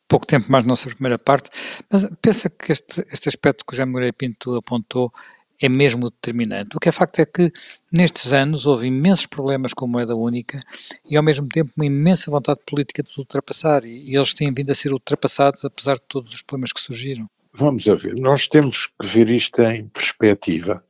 pouco 0.08 0.26
tempo 0.26 0.50
mais 0.50 0.64
na 0.64 0.70
nossa 0.70 0.88
primeira 0.88 1.18
parte, 1.18 1.50
mas 1.92 2.06
pensa 2.22 2.48
que 2.48 2.72
este, 2.72 3.06
este 3.12 3.28
aspecto 3.28 3.64
que 3.64 3.74
o 3.74 3.76
Jaime 3.76 3.92
Moreira 3.92 4.12
Pinto 4.12 4.54
apontou 4.54 5.12
é 5.60 5.68
mesmo 5.68 6.10
determinante. 6.10 6.76
O 6.76 6.80
que 6.80 6.88
é 6.88 6.92
facto 6.92 7.18
é 7.20 7.26
que 7.26 7.50
nestes 7.96 8.32
anos 8.32 8.66
houve 8.66 8.86
imensos 8.86 9.26
problemas 9.26 9.72
com 9.72 9.86
a 9.86 9.88
moeda 9.88 10.14
única 10.14 10.62
e 11.08 11.16
ao 11.16 11.22
mesmo 11.22 11.48
tempo 11.48 11.72
uma 11.76 11.86
imensa 11.86 12.30
vontade 12.30 12.60
política 12.66 13.02
de 13.02 13.10
ultrapassar 13.18 13.84
e, 13.84 14.14
eles 14.14 14.34
têm 14.34 14.52
vindo 14.52 14.70
a 14.70 14.74
ser 14.74 14.92
ultrapassados 14.92 15.64
apesar 15.64 15.94
de 15.94 16.02
todos 16.08 16.34
os 16.34 16.42
problemas 16.42 16.72
que 16.72 16.80
surgiram. 16.80 17.28
Vamos 17.54 17.88
a 17.88 17.94
ver, 17.94 18.14
nós 18.18 18.48
temos 18.48 18.86
que 18.86 19.06
ver 19.06 19.30
isto 19.30 19.62
em 19.62 19.88
perspectiva. 19.88 20.84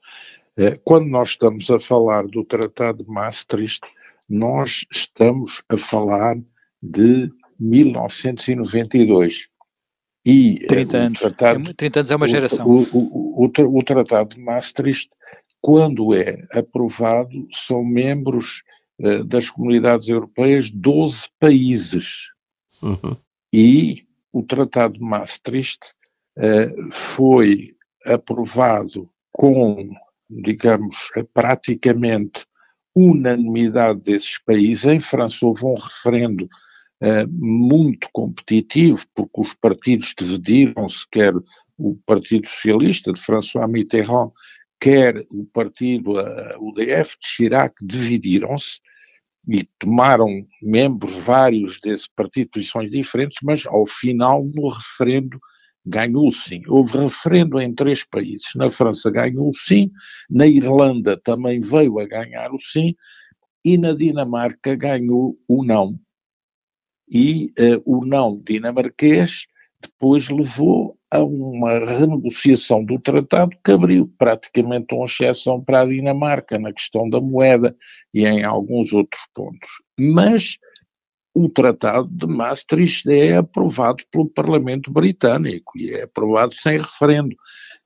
Eh, 0.56 0.80
quando 0.85 1.06
nós 1.06 1.30
estamos 1.30 1.70
a 1.70 1.78
falar 1.78 2.26
do 2.26 2.42
Tratado 2.42 3.04
de 3.04 3.11
Maastricht, 3.11 3.82
nós 4.28 4.85
estamos 4.92 5.62
a 5.68 5.78
falar 5.78 6.37
de 6.82 7.30
1992. 7.61 9.49
E 10.26 10.66
30 10.66 10.97
anos. 10.97 11.18
Tratado, 11.21 11.75
30 11.75 12.00
anos 12.00 12.11
é 12.11 12.16
uma 12.16 12.26
geração. 12.26 12.66
O, 12.66 12.83
o, 12.92 13.45
o, 13.45 13.78
o, 13.78 13.83
Tratado 13.85 14.35
de 14.35 14.40
Maastricht, 14.40 15.09
quando 15.61 16.12
é 16.12 16.45
aprovado, 16.50 17.47
são 17.52 17.85
membros 17.85 18.64
uh, 18.99 19.23
das 19.23 19.49
comunidades 19.49 20.09
europeias 20.09 20.68
12 20.68 21.28
países. 21.38 22.30
Uhum. 22.83 23.16
E 23.52 24.04
o 24.33 24.42
Tratado 24.42 24.95
de 24.95 25.00
Maastricht 25.00 25.92
uh, 26.37 26.92
foi 26.92 27.76
aprovado 28.04 29.09
com, 29.30 29.90
digamos, 30.28 31.09
praticamente 31.33 32.45
unanimidade 32.97 34.00
desses 34.00 34.42
países. 34.45 34.87
Em 34.87 34.99
França 34.99 35.47
houve 35.47 35.64
um 35.64 35.75
referendo 35.75 36.49
uh, 37.02 37.28
muito 37.30 38.08
competitivo, 38.12 39.04
porque 39.14 39.40
os 39.40 39.54
partidos 39.54 40.14
dividiram-se, 40.18 41.06
quer 41.10 41.34
o 41.78 41.96
Partido 42.06 42.48
Socialista 42.48 43.12
de 43.12 43.20
François 43.20 43.68
Mitterrand, 43.68 44.30
quer 44.80 45.24
o 45.30 45.44
partido 45.46 46.12
uh, 46.12 46.58
UDF 46.60 47.16
de 47.20 47.28
Chirac, 47.28 47.74
dividiram-se 47.82 48.80
e 49.48 49.62
tomaram 49.78 50.44
membros 50.60 51.14
vários 51.16 51.78
desse 51.80 52.08
partido, 52.14 52.50
posições 52.50 52.90
diferentes, 52.90 53.38
mas 53.42 53.64
ao 53.66 53.86
final, 53.86 54.44
no 54.44 54.68
referendo, 54.68 55.38
ganhou 55.84 56.32
sim. 56.32 56.62
Houve 56.66 56.98
referendo 56.98 57.60
em 57.60 57.72
três 57.72 58.04
países. 58.04 58.48
Na 58.56 58.68
França 58.68 59.08
ganhou 59.08 59.52
sim, 59.54 59.90
na 60.28 60.46
Irlanda 60.46 61.16
também 61.22 61.60
veio 61.60 62.00
a 62.00 62.06
ganhar 62.06 62.52
o 62.52 62.58
sim, 62.58 62.96
e 63.64 63.78
na 63.78 63.92
Dinamarca 63.92 64.74
ganhou 64.74 65.38
o 65.46 65.64
não 65.64 65.96
e 67.08 67.52
uh, 67.58 67.82
o 67.84 68.04
não 68.04 68.40
dinamarquês 68.44 69.46
depois 69.80 70.28
levou 70.28 70.96
a 71.10 71.22
uma 71.22 71.78
renegociação 71.78 72.84
do 72.84 72.98
tratado 72.98 73.56
que 73.64 73.70
abriu 73.70 74.12
praticamente 74.18 74.92
uma 74.94 75.04
exceção 75.04 75.62
para 75.62 75.82
a 75.82 75.86
Dinamarca 75.86 76.58
na 76.58 76.72
questão 76.72 77.08
da 77.08 77.20
moeda 77.20 77.76
e 78.12 78.26
em 78.26 78.42
alguns 78.42 78.92
outros 78.92 79.22
pontos. 79.32 79.70
Mas 79.98 80.58
o 81.34 81.48
Tratado 81.48 82.08
de 82.10 82.26
Maastricht 82.26 83.08
é 83.10 83.36
aprovado 83.36 84.02
pelo 84.10 84.28
Parlamento 84.28 84.90
Britânico 84.90 85.78
e 85.78 85.92
é 85.92 86.02
aprovado 86.04 86.54
sem 86.54 86.78
referendo. 86.78 87.36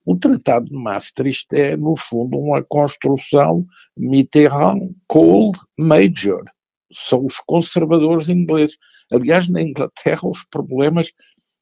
O 0.06 0.16
Tratado 0.16 0.66
de 0.66 0.76
Maastricht 0.76 1.54
é, 1.54 1.76
no 1.76 1.96
fundo, 1.96 2.38
uma 2.38 2.62
construção 2.62 3.66
Mitterrand-Kohl-Major 3.96 6.44
são 6.92 7.24
os 7.26 7.38
conservadores 7.46 8.28
ingleses. 8.28 8.76
Aliás, 9.12 9.48
na 9.48 9.62
Inglaterra 9.62 10.28
os 10.28 10.44
problemas 10.44 11.12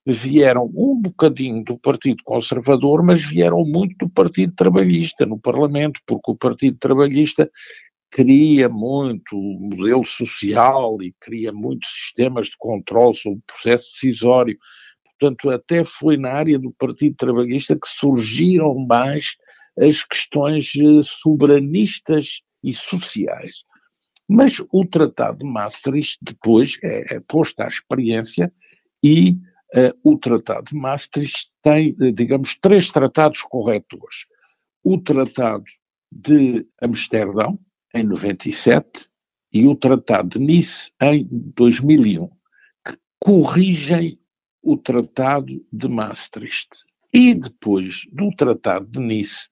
vieram 0.07 0.71
um 0.75 1.01
bocadinho 1.01 1.63
do 1.65 1.79
Partido 1.79 2.23
Conservador, 2.25 3.03
mas 3.03 3.23
vieram 3.23 3.65
muito 3.65 4.07
do 4.07 4.09
Partido 4.09 4.55
Trabalhista 4.55 5.27
no 5.27 5.39
Parlamento, 5.39 6.01
porque 6.07 6.31
o 6.31 6.37
Partido 6.37 6.79
Trabalhista 6.79 7.51
queria 8.11 8.69
muito 8.69 9.37
o 9.37 9.61
modelo 9.61 10.05
social 10.05 10.97
e 11.03 11.15
queria 11.23 11.53
muitos 11.53 11.91
sistemas 11.91 12.47
de 12.47 12.57
controle 12.59 13.15
sobre 13.15 13.39
o 13.39 13.43
processo 13.47 13.93
decisório. 13.93 14.57
Portanto, 15.19 15.51
até 15.51 15.85
foi 15.85 16.17
na 16.17 16.33
área 16.33 16.59
do 16.59 16.73
Partido 16.79 17.17
Trabalhista 17.17 17.75
que 17.75 17.89
surgiram 17.89 18.75
mais 18.87 19.37
as 19.79 20.03
questões 20.03 20.73
eh, 20.77 21.03
soberanistas 21.03 22.41
e 22.63 22.73
sociais. 22.73 23.65
Mas 24.29 24.63
o 24.71 24.85
Tratado 24.85 25.39
de 25.39 25.47
Maastricht 25.47 26.19
depois 26.21 26.79
é, 26.83 27.17
é 27.17 27.21
posto 27.21 27.61
à 27.61 27.67
experiência 27.67 28.53
e 29.03 29.39
uh, 29.75 30.13
o 30.13 30.19
Tratado 30.19 30.67
de 30.67 30.77
Maastricht 30.77 31.51
tem, 31.63 31.97
eh, 32.01 32.13
digamos, 32.13 32.55
três 32.61 32.91
tratados 32.91 33.43
corretores. 33.43 34.27
O 34.85 34.99
Tratado 34.99 35.65
de 36.13 36.67
Amsterdão, 36.83 37.59
em 37.95 38.05
97, 38.05 39.09
e 39.53 39.67
o 39.67 39.75
Tratado 39.75 40.39
de 40.39 40.45
Nice, 40.45 40.93
em 41.01 41.27
2001, 41.31 42.29
que 42.85 42.99
corrigem 43.19 44.19
o 44.63 44.77
Tratado 44.77 45.65
de 45.73 45.89
Maastricht. 45.89 46.69
E 47.13 47.33
depois 47.35 48.03
do 48.13 48.31
Tratado 48.37 48.87
de 48.87 49.01
Nice 49.01 49.49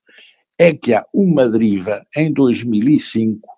é 0.59 0.73
que 0.73 0.93
há 0.93 1.03
uma 1.11 1.49
deriva 1.49 2.05
em 2.15 2.31
2005 2.31 3.56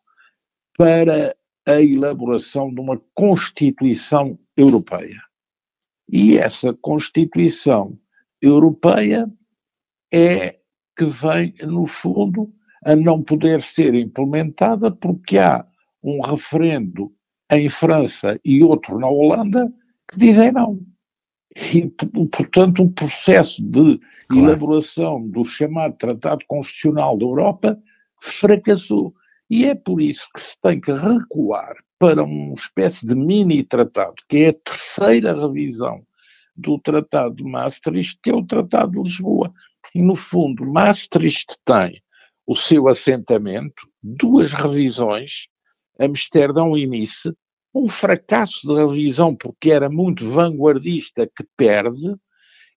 para 0.80 1.36
a 1.66 1.82
elaboração 1.82 2.74
de 2.74 2.80
uma 2.80 2.98
Constituição 3.14 4.40
Europeia. 4.56 5.22
E 6.08 6.38
essa 6.38 6.74
Constituição 6.74 8.00
Europeia 8.42 9.30
é 10.10 10.58
que 10.98 11.04
vem, 11.04 11.54
no 11.64 11.86
fundo, 11.86 12.50
a 12.86 12.96
não 12.96 13.22
poder 13.22 13.62
ser 13.62 13.94
implementada 13.94 14.90
porque 14.90 15.38
há 15.38 15.66
um 16.02 16.22
referendo 16.22 17.12
em 17.52 17.68
França 17.68 18.40
e 18.46 18.64
outro 18.64 18.98
na 19.00 19.10
Holanda 19.10 19.70
que 20.10 20.18
dizem 20.18 20.54
não. 20.54 20.80
E, 21.74 21.88
portanto, 22.32 22.84
o 22.84 22.92
processo 22.92 23.62
de 23.62 24.00
claro. 24.30 24.46
elaboração 24.46 25.28
do 25.28 25.44
chamado 25.44 25.98
Tratado 25.98 26.46
Constitucional 26.48 27.18
da 27.18 27.26
Europa 27.26 27.78
fracassou. 28.22 29.14
E 29.50 29.66
é 29.66 29.74
por 29.74 30.02
isso 30.02 30.28
que 30.34 30.42
se 30.42 30.60
tem 30.62 30.80
que 30.80 30.92
recuar 30.92 31.76
para 31.98 32.24
uma 32.24 32.54
espécie 32.54 33.06
de 33.06 33.16
mini-tratado, 33.16 34.16
que 34.28 34.38
é 34.38 34.50
a 34.50 34.54
terceira 34.54 35.34
revisão 35.34 36.06
do 36.56 36.78
Tratado 36.80 37.36
de 37.36 37.44
Maastricht, 37.44 38.20
que 38.22 38.30
é 38.30 38.34
o 38.34 38.46
Tratado 38.46 38.92
de 38.92 39.02
Lisboa. 39.02 39.52
E, 39.96 40.02
no 40.02 40.16
fundo, 40.16 40.66
Maastricht 40.66 41.58
tem 41.66 42.02
o 42.46 42.56
seu 42.56 42.88
assentamento, 42.88 43.88
duas 44.04 44.54
revisões, 44.54 45.48
Amsterdão 46.00 46.78
e 46.78 46.86
Nice, 46.86 47.34
um 47.74 47.88
fracasso 47.88 48.68
de 48.68 48.74
revisão 48.74 49.36
porque 49.36 49.72
era 49.72 49.90
muito 49.90 50.30
vanguardista 50.30 51.28
que 51.28 51.46
perde, 51.56 52.16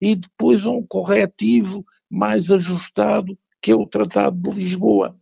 e 0.01 0.17
depois 0.17 0.67
um 0.67 0.83
corretivo 0.83 1.85
mais 2.11 2.51
ajustado, 2.51 3.39
que 3.61 3.71
é 3.71 3.75
o 3.75 3.87
Tratado 3.87 4.37
de 4.37 4.51
Lisboa. 4.51 5.17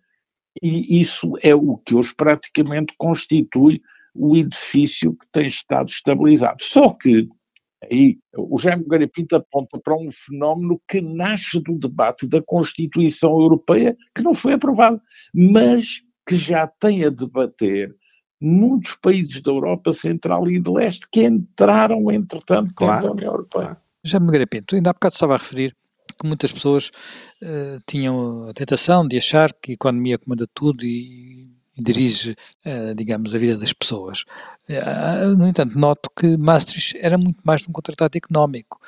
E 0.63 1.01
isso 1.01 1.33
é 1.43 1.55
o 1.55 1.77
que 1.79 1.95
hoje 1.95 2.15
praticamente 2.15 2.95
constitui 2.99 3.81
o 4.15 4.37
edifício 4.37 5.15
que 5.15 5.27
tem 5.33 5.47
estado 5.47 5.89
estabilizado. 5.89 6.63
Só 6.63 6.91
que 6.91 7.29
aí 7.91 8.19
o 8.37 8.59
Jaime 8.59 8.85
Garapinto 8.87 9.37
aponta 9.37 9.79
para 9.79 9.97
um 9.97 10.11
fenómeno 10.11 10.81
que 10.89 11.01
nasce 11.01 11.61
do 11.61 11.79
debate 11.79 12.27
da 12.27 12.43
Constituição 12.43 13.31
Europeia, 13.41 13.97
que 14.15 14.23
não 14.23 14.35
foi 14.35 14.55
aprovado, 14.55 15.01
mas 15.33 16.03
que 16.27 16.35
já 16.35 16.67
tem 16.67 17.05
a 17.05 17.11
debater 17.11 17.95
muitos 18.41 18.95
países 18.95 19.41
da 19.41 19.51
Europa 19.51 19.93
Central 19.93 20.51
e 20.51 20.59
de 20.59 20.71
Leste 20.71 21.07
que 21.13 21.23
entraram, 21.23 22.11
entretanto, 22.11 22.73
claro, 22.75 23.07
na 23.07 23.13
União 23.13 23.33
Europeia. 23.33 23.77
Jaime 24.05 24.33
Garapinto, 24.33 24.75
ainda 24.75 24.91
há 24.91 24.93
bocado 24.93 25.15
estava 25.15 25.35
a 25.35 25.39
referir 25.39 25.75
que 26.21 26.27
muitas 26.27 26.53
pessoas 26.53 26.91
uh, 27.43 27.81
tinham 27.87 28.49
a 28.49 28.53
tentação 28.53 29.09
de 29.09 29.17
achar 29.17 29.51
que 29.53 29.73
a 29.73 29.75
economia 29.75 30.19
comanda 30.19 30.47
tudo 30.53 30.85
e, 30.85 31.49
e 31.77 31.83
dirige, 31.83 32.37
uh, 32.67 32.95
digamos, 32.95 33.35
a 33.35 33.39
vida 33.39 33.57
das 33.57 33.73
pessoas. 33.73 34.25
Uh, 34.69 35.35
no 35.37 35.49
entanto, 35.49 35.79
noto 35.79 36.11
que 36.15 36.37
Maastricht 36.37 36.99
era 37.01 37.17
muito 37.17 37.41
mais 37.43 37.65
que 37.65 37.71
um 37.71 37.83
tratado 37.83 38.17
económico. 38.17 38.79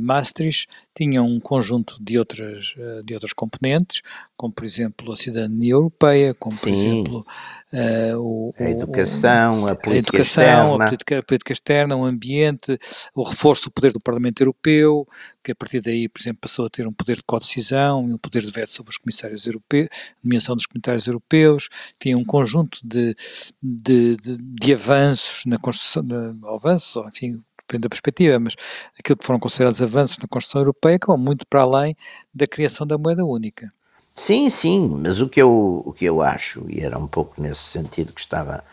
Maastricht 0.00 0.66
tinha 0.94 1.22
um 1.22 1.38
conjunto 1.38 1.96
de 2.02 2.18
outras, 2.18 2.74
de 3.04 3.14
outras 3.14 3.32
componentes, 3.32 4.02
como 4.36 4.52
por 4.52 4.64
exemplo 4.64 5.12
a 5.12 5.16
cidadania 5.16 5.72
europeia, 5.72 6.34
como 6.34 6.56
por 6.56 6.68
exemplo 6.68 7.26
uh, 7.72 8.18
o, 8.18 8.54
a 8.58 8.70
educação, 8.70 9.62
o, 9.62 9.66
a 9.66 9.74
política 9.74 10.18
a 10.18 10.20
educação, 10.20 10.52
externa. 10.52 10.84
A 10.84 10.86
política, 10.86 11.18
a 11.18 11.22
política 11.22 11.52
externa, 11.52 11.96
o 11.96 12.04
ambiente, 12.04 12.78
o 13.14 13.22
reforço 13.22 13.64
do 13.64 13.70
poder 13.70 13.92
do 13.92 14.00
Parlamento 14.00 14.40
Europeu, 14.42 15.08
que 15.46 15.52
a 15.52 15.54
partir 15.54 15.80
daí, 15.80 16.08
por 16.08 16.20
exemplo, 16.20 16.40
passou 16.40 16.66
a 16.66 16.68
ter 16.68 16.88
um 16.88 16.92
poder 16.92 17.14
de 17.14 17.22
co-decisão 17.22 18.08
e 18.08 18.14
um 18.14 18.18
poder 18.18 18.42
de 18.42 18.50
veto 18.50 18.72
sobre 18.72 18.90
os 18.90 18.98
comissários 18.98 19.46
europeus, 19.46 19.88
nomeação 20.22 20.56
dos 20.56 20.66
comissários 20.66 21.06
europeus, 21.06 21.68
tinha 22.00 22.18
um 22.18 22.24
conjunto 22.24 22.80
de, 22.82 23.14
de, 23.62 24.16
de, 24.16 24.36
de 24.38 24.74
avanços 24.74 25.44
na 25.46 25.56
construção, 25.56 26.02
de, 26.02 26.16
avanços, 26.48 27.00
enfim, 27.06 27.40
depende 27.60 27.82
da 27.82 27.88
perspectiva, 27.88 28.40
mas 28.40 28.56
aquilo 28.98 29.16
que 29.16 29.24
foram 29.24 29.38
considerados 29.38 29.80
avanços 29.80 30.18
na 30.18 30.26
Constituição 30.26 30.62
Europeia 30.62 30.98
que 30.98 31.06
vão 31.06 31.16
muito 31.16 31.46
para 31.46 31.62
além 31.62 31.96
da 32.34 32.48
criação 32.48 32.84
da 32.84 32.98
moeda 32.98 33.24
única. 33.24 33.72
Sim, 34.12 34.50
sim, 34.50 34.98
mas 35.00 35.20
o 35.20 35.28
que 35.28 35.40
eu, 35.40 35.82
o 35.86 35.92
que 35.92 36.06
eu 36.06 36.22
acho, 36.22 36.66
e 36.68 36.80
era 36.80 36.98
um 36.98 37.06
pouco 37.06 37.40
nesse 37.40 37.62
sentido 37.62 38.12
que 38.12 38.20
estava 38.20 38.64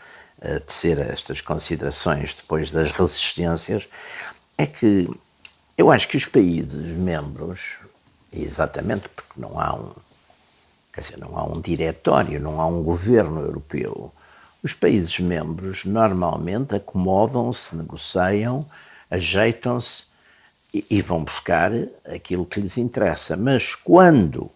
a 0.42 0.60
tecer 0.60 0.98
estas 0.98 1.40
considerações 1.40 2.36
depois 2.36 2.72
das 2.72 2.92
resistências, 2.92 3.88
é 4.58 4.66
que 4.66 5.08
eu 5.78 5.92
acho 5.92 6.08
que 6.08 6.18
os 6.18 6.26
países 6.26 6.96
membros, 6.96 7.78
exatamente 8.32 9.10
porque 9.10 9.34
não 9.40 9.60
há 9.60 9.74
um, 9.76 9.92
quer 10.94 11.02
dizer, 11.02 11.18
não 11.18 11.38
há 11.38 11.44
um 11.44 11.60
diretório, 11.60 12.40
não 12.40 12.62
há 12.62 12.68
um 12.68 12.84
governo 12.84 13.42
europeu, 13.42 14.14
os 14.64 14.74
países 14.74 15.20
membros 15.20 15.84
normalmente 15.84 16.76
acomodam-se, 16.76 17.76
negociam, 17.76 18.66
ajeitam-se 19.12 20.06
e, 20.74 20.86
e, 20.90 21.02
vão 21.02 21.24
buscar 21.24 21.72
aquilo 22.06 22.46
que 22.46 22.62
lhes 22.62 22.78
interessa. 22.78 23.36
Mas 23.36 23.76
quando, 23.76 24.50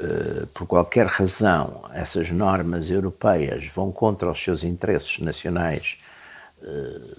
eh, 0.00 0.46
por 0.52 0.66
qualquer 0.66 1.06
razão, 1.06 1.84
essas 1.94 2.28
normas 2.30 2.90
europeias 2.90 3.64
vão 3.68 3.92
contra 3.92 4.28
os 4.28 4.42
seus 4.42 4.64
interesses 4.64 5.20
nacionais, 5.20 5.96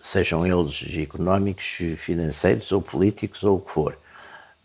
sejam 0.01 0.45
eles 0.45 0.83
económicos, 0.97 1.77
financeiros 1.97 2.71
ou 2.71 2.81
políticos 2.81 3.43
ou 3.43 3.57
o 3.57 3.61
que 3.61 3.71
for, 3.71 3.97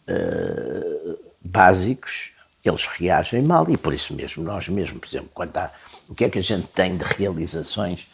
eh, 0.07 1.17
básicos, 1.41 2.31
eles 2.65 2.85
reagem 2.87 3.43
mal 3.43 3.69
e 3.71 3.77
por 3.77 3.95
isso 3.95 4.13
mesmo, 4.13 4.43
nós 4.43 4.69
mesmo, 4.69 4.99
por 4.99 5.09
exemplo, 5.09 5.31
quando 5.33 5.57
há, 5.57 5.71
o 6.09 6.15
que 6.15 6.25
é 6.25 6.29
que 6.29 6.39
a 6.39 6.43
gente 6.43 6.67
tem 6.69 6.97
de 6.97 7.05
realizações 7.05 8.07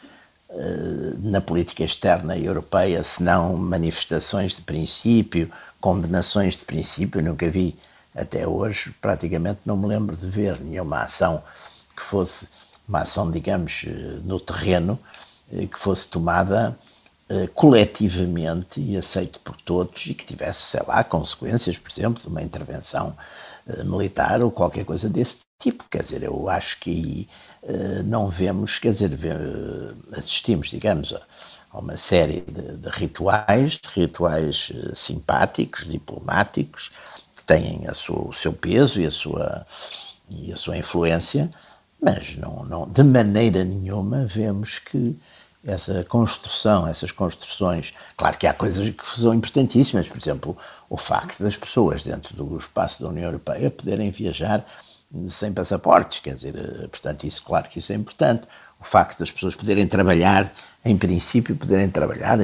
uh, 0.49 1.17
na 1.19 1.41
política 1.41 1.83
externa 1.83 2.37
europeia, 2.37 3.03
se 3.03 3.21
não 3.21 3.57
manifestações 3.57 4.55
de 4.55 4.61
princípio, 4.61 5.51
condenações 5.81 6.55
de 6.55 6.63
princípio, 6.63 7.21
nunca 7.21 7.49
vi 7.49 7.75
até 8.15 8.47
hoje, 8.47 8.93
praticamente 9.01 9.59
não 9.65 9.75
me 9.75 9.87
lembro 9.87 10.15
de 10.15 10.27
ver 10.27 10.59
nenhuma 10.61 11.01
ação 11.01 11.43
que 11.95 12.01
fosse 12.01 12.47
uma 12.87 13.01
ação, 13.01 13.29
digamos, 13.29 13.83
eh, 13.85 13.91
no 14.23 14.39
terreno, 14.39 14.97
eh, 15.03 15.26
que 15.49 15.79
fosse 15.79 16.07
tomada 16.07 16.77
coletivamente 17.53 18.79
e 18.79 18.95
aceite 18.95 19.37
por 19.39 19.55
todos 19.57 20.05
e 20.05 20.13
que 20.13 20.25
tivesse, 20.25 20.61
sei 20.61 20.81
lá, 20.87 21.03
consequências, 21.03 21.77
por 21.77 21.91
exemplo, 21.91 22.21
de 22.21 22.27
uma 22.29 22.41
intervenção 22.41 23.13
eh, 23.67 23.83
militar 23.83 24.41
ou 24.41 24.49
qualquer 24.49 24.85
coisa 24.85 25.09
desse 25.09 25.39
tipo. 25.59 25.83
Quer 25.91 26.01
dizer, 26.01 26.23
eu 26.23 26.47
acho 26.49 26.79
que 26.79 27.27
uh, 27.63 28.03
não 28.03 28.27
vemos, 28.27 28.79
quer 28.79 28.91
dizer, 28.91 29.11
assistimos, 30.13 30.69
digamos, 30.69 31.13
a, 31.13 31.21
uma 31.77 31.97
série 31.97 32.41
de, 32.41 32.77
de, 32.77 32.89
rituais, 32.89 33.73
de 33.73 33.89
rituais 33.93 34.71
simpáticos, 34.95 35.85
diplomáticos, 35.85 36.91
que 37.35 37.43
têm 37.43 37.81
sua, 37.93 38.29
o 38.29 38.33
seu 38.33 38.53
peso 38.53 39.01
e 39.01 39.05
a 39.05 39.11
sua, 39.11 39.65
e 40.29 40.51
a 40.51 40.55
sua 40.55 40.77
influência, 40.77 41.51
mas 42.01 42.37
não, 42.37 42.63
não, 42.63 42.87
de 42.87 43.03
maneira 43.03 43.63
nenhuma 43.63 44.25
vemos 44.25 44.79
que 44.79 45.17
essa 45.63 46.03
construção, 46.03 46.87
essas 46.87 47.11
construções. 47.11 47.93
Claro 48.15 48.37
que 48.37 48.47
há 48.47 48.53
coisas 48.53 48.89
que 48.89 49.05
são 49.05 49.33
importantíssimas, 49.33 50.07
por 50.07 50.17
exemplo, 50.17 50.57
o 50.89 50.97
facto 50.97 51.43
das 51.43 51.55
pessoas 51.55 52.03
dentro 52.03 52.35
do 52.35 52.57
espaço 52.57 53.03
da 53.03 53.09
União 53.09 53.25
Europeia 53.25 53.69
poderem 53.69 54.09
viajar 54.11 54.65
sem 55.29 55.53
passaportes, 55.53 56.19
quer 56.19 56.33
dizer, 56.33 56.55
eh, 56.55 56.87
portanto, 56.87 57.25
isso, 57.25 57.41
claro 57.43 57.69
que 57.69 57.79
isso 57.79 57.93
é 57.93 57.95
importante. 57.95 58.45
O 58.79 58.83
facto 58.83 59.19
das 59.19 59.31
pessoas 59.31 59.55
poderem 59.55 59.87
trabalhar, 59.87 60.53
em 60.85 60.95
princípio, 60.95 61.55
poderem 61.55 61.89
trabalhar, 61.89 62.37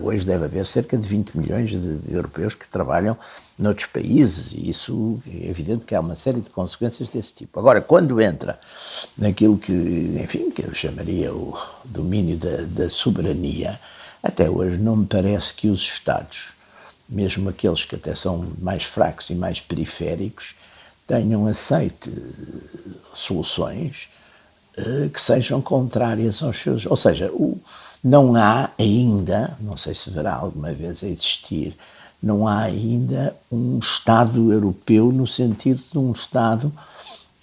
hoje 0.00 0.24
deve 0.24 0.44
haver 0.44 0.64
cerca 0.64 0.96
de 0.96 1.06
20 1.06 1.36
milhões 1.36 1.70
de, 1.70 1.98
de 1.98 2.14
europeus 2.14 2.54
que 2.54 2.68
trabalham 2.68 3.16
noutros 3.58 3.88
países, 3.88 4.52
e 4.52 4.70
isso 4.70 5.20
é 5.26 5.48
evidente 5.48 5.84
que 5.84 5.94
há 5.94 6.00
uma 6.00 6.14
série 6.14 6.40
de 6.40 6.48
consequências 6.48 7.08
desse 7.08 7.34
tipo. 7.34 7.58
Agora, 7.58 7.80
quando 7.80 8.20
entra 8.20 8.58
naquilo 9.18 9.58
que, 9.58 9.72
enfim, 10.22 10.50
que 10.50 10.62
eu 10.62 10.72
chamaria 10.72 11.34
o 11.34 11.58
domínio 11.84 12.36
da, 12.36 12.62
da 12.62 12.88
soberania, 12.88 13.80
até 14.22 14.48
hoje 14.48 14.76
não 14.78 14.96
me 14.96 15.06
parece 15.06 15.52
que 15.52 15.68
os 15.68 15.80
Estados, 15.82 16.52
mesmo 17.08 17.48
aqueles 17.48 17.84
que 17.84 17.96
até 17.96 18.14
são 18.14 18.52
mais 18.60 18.84
fracos 18.84 19.28
e 19.28 19.34
mais 19.34 19.60
periféricos, 19.60 20.54
tenham 21.04 21.48
aceite 21.48 22.12
soluções 23.12 24.08
que 25.12 25.20
sejam 25.20 25.60
contrárias 25.60 26.42
aos 26.42 26.58
seus. 26.58 26.86
Ou 26.86 26.96
seja, 26.96 27.30
o, 27.32 27.58
não 28.02 28.34
há 28.34 28.70
ainda, 28.78 29.56
não 29.60 29.76
sei 29.76 29.94
se 29.94 30.10
verá 30.10 30.34
alguma 30.34 30.72
vez 30.72 31.04
a 31.04 31.06
existir, 31.06 31.76
não 32.22 32.46
há 32.46 32.60
ainda 32.62 33.34
um 33.50 33.78
Estado 33.78 34.52
europeu 34.52 35.10
no 35.12 35.26
sentido 35.26 35.82
de 35.90 35.98
um 35.98 36.12
Estado, 36.12 36.72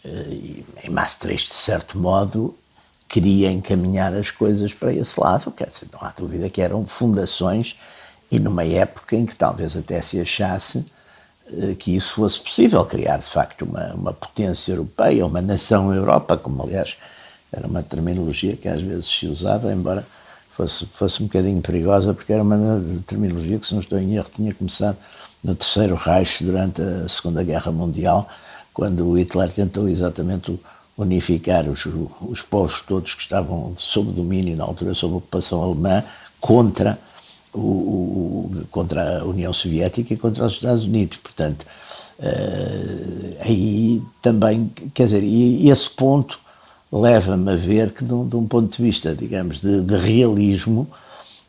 uh, 0.05 0.63
em 0.83 0.89
Maastricht, 0.89 1.49
de 1.49 1.55
certo 1.55 1.97
modo, 1.97 2.55
queria 3.07 3.51
encaminhar 3.51 4.13
as 4.13 4.31
coisas 4.31 4.73
para 4.73 4.93
esse 4.93 5.19
lado, 5.19 5.51
quer 5.51 5.67
dizer, 5.67 5.87
não 5.91 5.99
há 6.01 6.11
dúvida 6.11 6.49
que 6.49 6.61
eram 6.61 6.85
fundações 6.85 7.75
e 8.29 8.39
numa 8.39 8.65
época 8.65 9.15
em 9.15 9.25
que 9.25 9.35
talvez 9.35 9.77
até 9.77 10.01
se 10.01 10.19
achasse 10.19 10.85
eh, 11.53 11.75
que 11.75 11.95
isso 11.95 12.15
fosse 12.15 12.39
possível, 12.41 12.83
criar 12.85 13.17
de 13.17 13.25
facto 13.25 13.63
uma, 13.63 13.93
uma 13.93 14.13
potência 14.13 14.73
europeia, 14.73 15.25
uma 15.25 15.41
nação 15.41 15.93
Europa, 15.93 16.37
como 16.37 16.63
aliás 16.63 16.97
era 17.51 17.67
uma 17.67 17.83
terminologia 17.83 18.55
que 18.55 18.67
às 18.67 18.81
vezes 18.81 19.05
se 19.05 19.27
usava, 19.27 19.71
embora 19.71 20.05
fosse, 20.51 20.85
fosse 20.87 21.21
um 21.21 21.27
bocadinho 21.27 21.61
perigosa, 21.61 22.13
porque 22.13 22.33
era 22.33 22.43
uma 22.43 22.81
terminologia 23.05 23.59
que, 23.59 23.67
se 23.67 23.73
não 23.73 23.81
estou 23.81 23.99
em 23.99 24.15
erro, 24.15 24.27
tinha 24.35 24.53
começado 24.53 24.97
no 25.43 25.55
Terceiro 25.55 25.95
Reich 25.95 26.43
durante 26.43 26.81
a 26.81 27.07
Segunda 27.07 27.43
Guerra 27.43 27.71
Mundial, 27.71 28.27
quando 28.73 29.17
Hitler 29.17 29.51
tentou 29.51 29.87
exatamente 29.87 30.59
unificar 30.97 31.69
os, 31.69 31.87
os 32.21 32.41
povos 32.41 32.81
todos 32.81 33.13
que 33.13 33.21
estavam 33.21 33.73
sob 33.77 34.11
domínio, 34.11 34.57
na 34.57 34.63
altura 34.63 34.93
sob 34.93 35.15
ocupação 35.15 35.61
alemã, 35.61 36.03
contra 36.39 36.99
o, 37.53 38.51
contra 38.71 39.19
a 39.19 39.23
União 39.23 39.53
Soviética 39.53 40.13
e 40.13 40.17
contra 40.17 40.45
os 40.45 40.53
Estados 40.53 40.83
Unidos. 40.83 41.17
Portanto, 41.17 41.65
uh, 42.19 43.37
aí 43.41 44.01
também, 44.21 44.71
quer 44.93 45.05
dizer, 45.05 45.23
e, 45.23 45.69
esse 45.69 45.89
ponto 45.89 46.39
leva-me 46.91 47.51
a 47.51 47.55
ver 47.55 47.91
que, 47.91 48.03
de 48.03 48.13
um, 48.13 48.27
de 48.27 48.35
um, 48.35 48.47
ponto 48.47 48.75
de 48.75 48.81
vista, 48.81 49.15
digamos, 49.15 49.61
de, 49.61 49.81
de 49.81 49.97
realismo, 49.97 50.87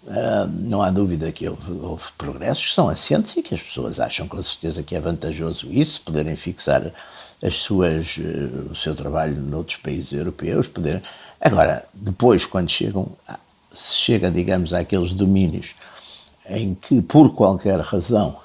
uh, 0.05 0.47
não 0.49 0.83
há 0.83 0.91
dúvida 0.91 1.31
que 1.31 1.49
houve, 1.49 1.73
houve, 1.73 2.05
progressos 2.17 2.67
que 2.67 2.75
são 2.75 2.89
assentes 2.89 3.37
e 3.37 3.43
que 3.43 3.55
as 3.55 3.63
pessoas 3.63 4.01
acham 4.01 4.27
com 4.27 4.41
certeza 4.43 4.83
que 4.83 4.95
é 4.95 5.01
vantajoso 5.01 5.73
isso, 5.73 6.01
poderem 6.03 6.35
fixar 6.37 6.93
as 7.43 7.57
suas, 7.57 8.17
uh, 8.17 8.73
o 8.73 8.75
seu 8.75 8.95
trabalho 8.95 9.37
noutros 9.37 9.79
países 9.79 10.13
europeus, 10.13 10.67
poder 10.67 11.03
Agora, 11.41 11.87
depois, 11.95 12.45
quando 12.45 12.69
chegam, 12.69 13.09
se 13.73 13.95
chega, 13.97 14.31
digamos, 14.31 14.75
àqueles 14.75 15.13
domínios 15.13 15.75
em 16.49 16.75
que, 16.75 17.01
por 17.01 17.33
qualquer 17.35 17.79
razão, 17.81 18.37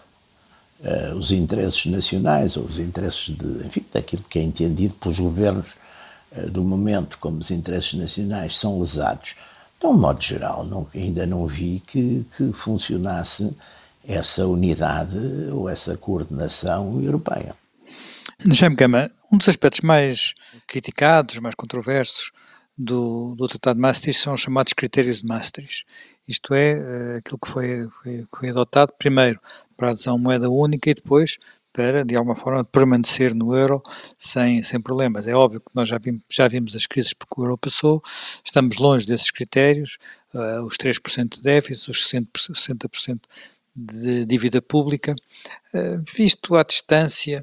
uh, 0.82 1.16
os 1.16 1.32
interesses 1.32 1.86
nacionais 1.88 2.56
ou 2.56 2.66
os 2.66 2.78
interesses 2.78 3.36
de, 3.36 3.66
enfim, 3.66 3.84
daquilo 3.92 4.24
que 4.30 4.38
é 4.38 4.44
entendido 4.44 4.94
pelos 4.96 5.20
governos 5.20 5.76
do 6.50 6.63
momento 6.63 7.17
como 7.19 7.39
os 7.39 7.52
interesses 7.52 7.93
nacionais 7.93 8.58
são 8.58 8.80
lesados, 8.80 9.36
de 9.80 9.86
um 9.86 9.93
modo 9.93 10.22
geral, 10.22 10.63
não, 10.63 10.88
ainda 10.96 11.26
não 11.26 11.46
vi 11.46 11.82
que, 11.86 12.26
que 12.36 12.54
funcionasse 12.54 13.52
essa 14.08 14.46
unidade 14.48 15.17
ou 15.52 15.69
essa 15.69 15.98
coordenação 15.98 17.02
europeia. 17.02 17.56
Jaime 18.46 18.76
Gama, 18.76 19.12
um 19.32 19.38
dos 19.38 19.48
aspectos 19.48 19.82
mais 19.82 20.34
criticados, 20.67 21.39
mais 21.39 21.56
controversos 21.56 22.32
do, 22.78 23.36
do 23.36 23.48
Tratado 23.48 23.76
de 23.76 23.82
Maastricht 23.82 24.22
são 24.22 24.34
os 24.34 24.41
chamados 24.41 24.74
critérios 24.74 25.22
de 25.22 25.28
Maastricht. 25.28 25.86
Isto 26.28 26.54
é, 26.54 26.72
eh, 26.72 27.15
aquilo 27.17 27.39
que 27.39 27.50
foi, 27.50 27.88
foi, 28.02 28.26
foi 28.36 28.50
adotado 28.50 28.93
primeiro 28.98 29.39
para 29.78 29.89
a 29.89 29.91
adesão 29.91 30.15
à 30.15 30.17
moeda 30.17 30.50
única 30.50 30.89
e 30.89 30.93
depois 30.93 31.38
para, 31.74 32.06
de 32.06 32.16
alguma 32.16 32.36
forma, 32.36 32.64
permanecer 32.64 33.34
no 33.34 33.56
euro 33.56 33.82
sem, 34.18 34.62
sem 34.62 34.80
problemas. 34.80 35.28
É 35.28 35.34
óbvio 35.34 35.60
que 35.60 35.72
nós 35.74 35.90
já 35.90 35.98
vimos, 35.98 36.22
já 36.32 36.48
vimos 36.48 36.76
as 36.76 36.86
crises 36.86 37.14
porque 37.14 37.42
o 37.42 37.44
euro 37.44 37.58
passou, 37.58 38.02
estamos 38.46 38.78
longe 38.78 39.08
desses 39.08 39.32
critérios, 39.32 39.98
uh, 40.34 40.64
os 40.64 40.78
3% 40.78 41.36
de 41.36 41.42
déficit, 41.42 41.90
os 41.90 42.08
60%, 42.08 42.28
60% 42.54 43.20
de 43.76 44.24
dívida 44.26 44.62
pública. 44.62 45.16
Uh, 45.74 46.04
visto 46.16 46.56
à 46.56 46.64
distância, 46.64 47.42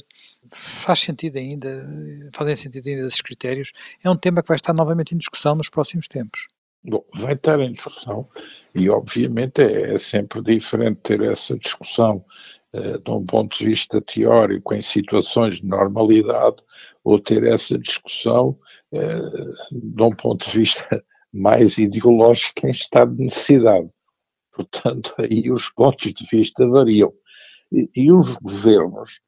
faz 0.52 1.00
sentido 1.00 1.36
ainda, 1.36 1.86
fazem 2.32 2.54
sentido 2.54 2.88
ainda 2.88 3.06
esses 3.06 3.20
critérios, 3.20 3.72
é 4.02 4.08
um 4.08 4.16
tema 4.16 4.42
que 4.42 4.48
vai 4.48 4.56
estar 4.56 4.72
novamente 4.72 5.14
em 5.14 5.18
discussão 5.18 5.56
nos 5.56 5.68
próximos 5.68 6.06
tempos. 6.06 6.46
Bom, 6.82 7.04
vai 7.14 7.34
estar 7.34 7.60
em 7.60 7.72
discussão 7.72 8.26
e 8.74 8.88
obviamente 8.88 9.60
é, 9.60 9.94
é 9.94 9.98
sempre 9.98 10.40
diferente 10.40 11.00
ter 11.02 11.20
essa 11.22 11.58
discussão 11.58 12.24
de 12.72 13.10
um 13.10 13.24
ponto 13.24 13.58
de 13.58 13.66
vista 13.66 14.00
teórico 14.00 14.74
em 14.74 14.82
situações 14.82 15.56
de 15.56 15.66
normalidade 15.66 16.56
ou 17.02 17.18
ter 17.18 17.44
essa 17.44 17.76
discussão 17.78 18.58
uh, 18.92 19.52
de 19.72 20.02
um 20.02 20.10
ponto 20.10 20.48
de 20.48 20.58
vista 20.58 21.04
mais 21.32 21.78
ideológico 21.78 22.66
em 22.66 22.70
estado 22.70 23.14
de 23.14 23.24
necessidade. 23.24 23.88
Portanto, 24.52 25.14
aí 25.18 25.50
os 25.50 25.68
pontos 25.70 26.12
de 26.12 26.26
vista 26.30 26.66
variam. 26.68 27.12
E, 27.72 27.88
e 27.94 28.12
os 28.12 28.36
governos 28.36 29.20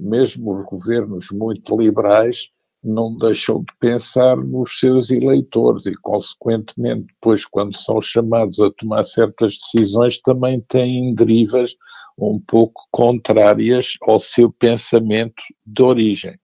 mesmo 0.00 0.56
os 0.56 0.64
governos 0.64 1.30
muito 1.30 1.76
liberais 1.76 2.48
não 2.82 3.16
deixam 3.16 3.60
de 3.60 3.72
pensar 3.78 4.36
nos 4.36 4.78
seus 4.78 5.10
eleitores 5.10 5.86
e, 5.86 5.92
consequentemente, 5.92 7.06
depois, 7.06 7.44
quando 7.44 7.76
são 7.76 8.00
chamados 8.00 8.58
a 8.60 8.70
tomar 8.72 9.04
certas 9.04 9.54
decisões, 9.56 10.20
também 10.20 10.60
têm 10.62 11.14
derivas 11.14 11.76
um 12.18 12.40
pouco 12.40 12.86
contrárias 12.90 13.96
ao 14.02 14.18
seu 14.18 14.50
pensamento 14.50 15.42
de 15.66 15.82
origem. 15.82 16.38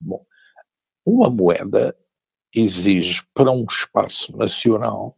Bom, 0.00 0.24
uma 1.04 1.30
moeda 1.30 1.96
exige 2.54 3.22
para 3.34 3.50
um 3.50 3.64
espaço 3.64 4.36
nacional 4.36 5.16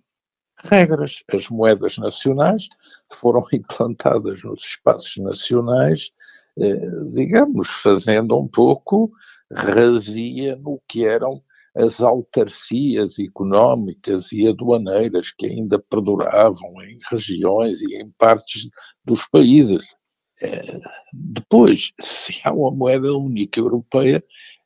regras. 0.65 1.23
As 1.33 1.49
moedas 1.49 1.99
nacionais 1.99 2.69
foram 3.13 3.43
implantadas 3.53 4.43
nos 4.43 4.61
espaços 4.61 5.17
nacionais, 5.19 6.11
eh, 6.59 6.91
digamos, 7.13 7.69
fazendo 7.69 8.39
um 8.39 8.49
pouco 8.49 9.11
razia 9.53 10.57
no 10.57 10.81
que 10.87 11.05
eram 11.05 11.43
as 11.75 12.01
autarcias 12.01 13.19
económicas 13.19 14.33
e 14.33 14.49
aduaneiras 14.49 15.31
que 15.31 15.47
ainda 15.47 15.79
perduravam 15.79 16.83
em 16.83 16.99
regiões 17.11 17.81
e 17.83 17.97
em 17.97 18.11
partes 18.19 18.69
dos 19.05 19.27
países. 19.29 19.95
É, 20.41 20.81
depois, 21.13 21.93
se 22.01 22.41
há 22.45 22.53
uma 22.53 22.71
moeda 22.71 23.13
única 23.15 23.61
europeia, 23.61 24.23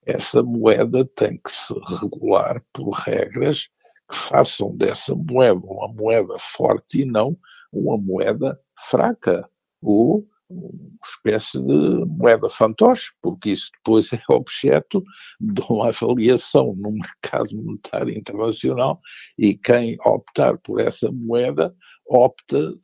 essa 0.06 0.42
moeda 0.42 1.04
tem 1.04 1.38
que 1.38 1.50
se 1.50 1.74
regular 2.00 2.62
por 2.72 2.90
regras 2.90 3.68
que 4.10 4.16
façam 4.16 4.76
dessa 4.76 5.14
moeda 5.14 5.60
uma 5.64 5.88
moeda 5.88 6.34
forte 6.38 7.02
e 7.02 7.04
não 7.04 7.36
uma 7.72 7.96
moeda 7.96 8.58
fraca 8.88 9.48
ou 9.82 10.26
espécie 11.04 11.58
de 11.58 12.04
moeda 12.06 12.48
fantoche, 12.48 13.10
porque 13.20 13.50
isso 13.50 13.70
depois 13.76 14.12
é 14.12 14.20
objeto 14.30 15.02
de 15.40 15.62
uma 15.68 15.88
avaliação 15.88 16.74
no 16.76 16.92
mercado 16.92 17.56
monetário 17.56 18.16
internacional 18.16 19.00
e 19.38 19.56
quem 19.56 19.96
optar 20.04 20.58
por 20.58 20.80
essa 20.80 21.10
moeda 21.10 21.74
opta 22.06 22.74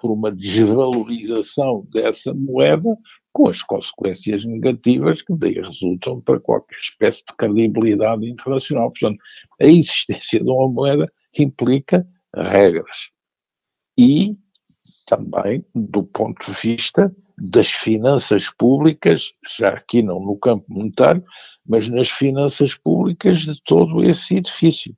por 0.00 0.10
uma 0.10 0.32
desvalorização 0.32 1.86
dessa 1.90 2.32
moeda 2.32 2.96
com 3.32 3.48
as 3.48 3.62
consequências 3.62 4.46
negativas 4.46 5.20
que 5.22 5.34
daí 5.36 5.54
resultam 5.54 6.20
para 6.22 6.40
qualquer 6.40 6.78
espécie 6.78 7.22
de 7.28 7.34
credibilidade 7.36 8.28
internacional. 8.28 8.90
Portanto, 8.90 9.18
a 9.60 9.66
existência 9.66 10.42
de 10.42 10.50
uma 10.50 10.68
moeda 10.68 11.12
implica 11.38 12.06
regras. 12.34 13.10
E 13.96 14.36
também 15.10 15.64
do 15.74 16.04
ponto 16.04 16.46
de 16.46 16.56
vista 16.56 17.14
das 17.36 17.72
finanças 17.72 18.48
públicas, 18.50 19.32
já 19.58 19.70
aqui 19.70 20.02
não 20.02 20.20
no 20.20 20.36
campo 20.36 20.64
monetário, 20.68 21.24
mas 21.66 21.88
nas 21.88 22.08
finanças 22.08 22.76
públicas 22.76 23.40
de 23.40 23.60
todo 23.62 24.04
esse 24.04 24.36
edifício. 24.36 24.96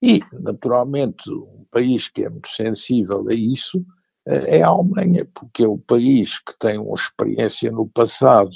E, 0.00 0.20
naturalmente, 0.32 1.28
um 1.30 1.66
país 1.70 2.08
que 2.08 2.24
é 2.24 2.30
muito 2.30 2.48
sensível 2.48 3.28
a 3.28 3.34
isso 3.34 3.84
eh, 4.26 4.58
é 4.58 4.62
a 4.62 4.68
Alemanha, 4.68 5.26
porque 5.34 5.64
é 5.64 5.68
o 5.68 5.78
país 5.78 6.38
que 6.38 6.56
tem 6.58 6.78
uma 6.78 6.94
experiência 6.94 7.72
no 7.72 7.88
passado 7.88 8.52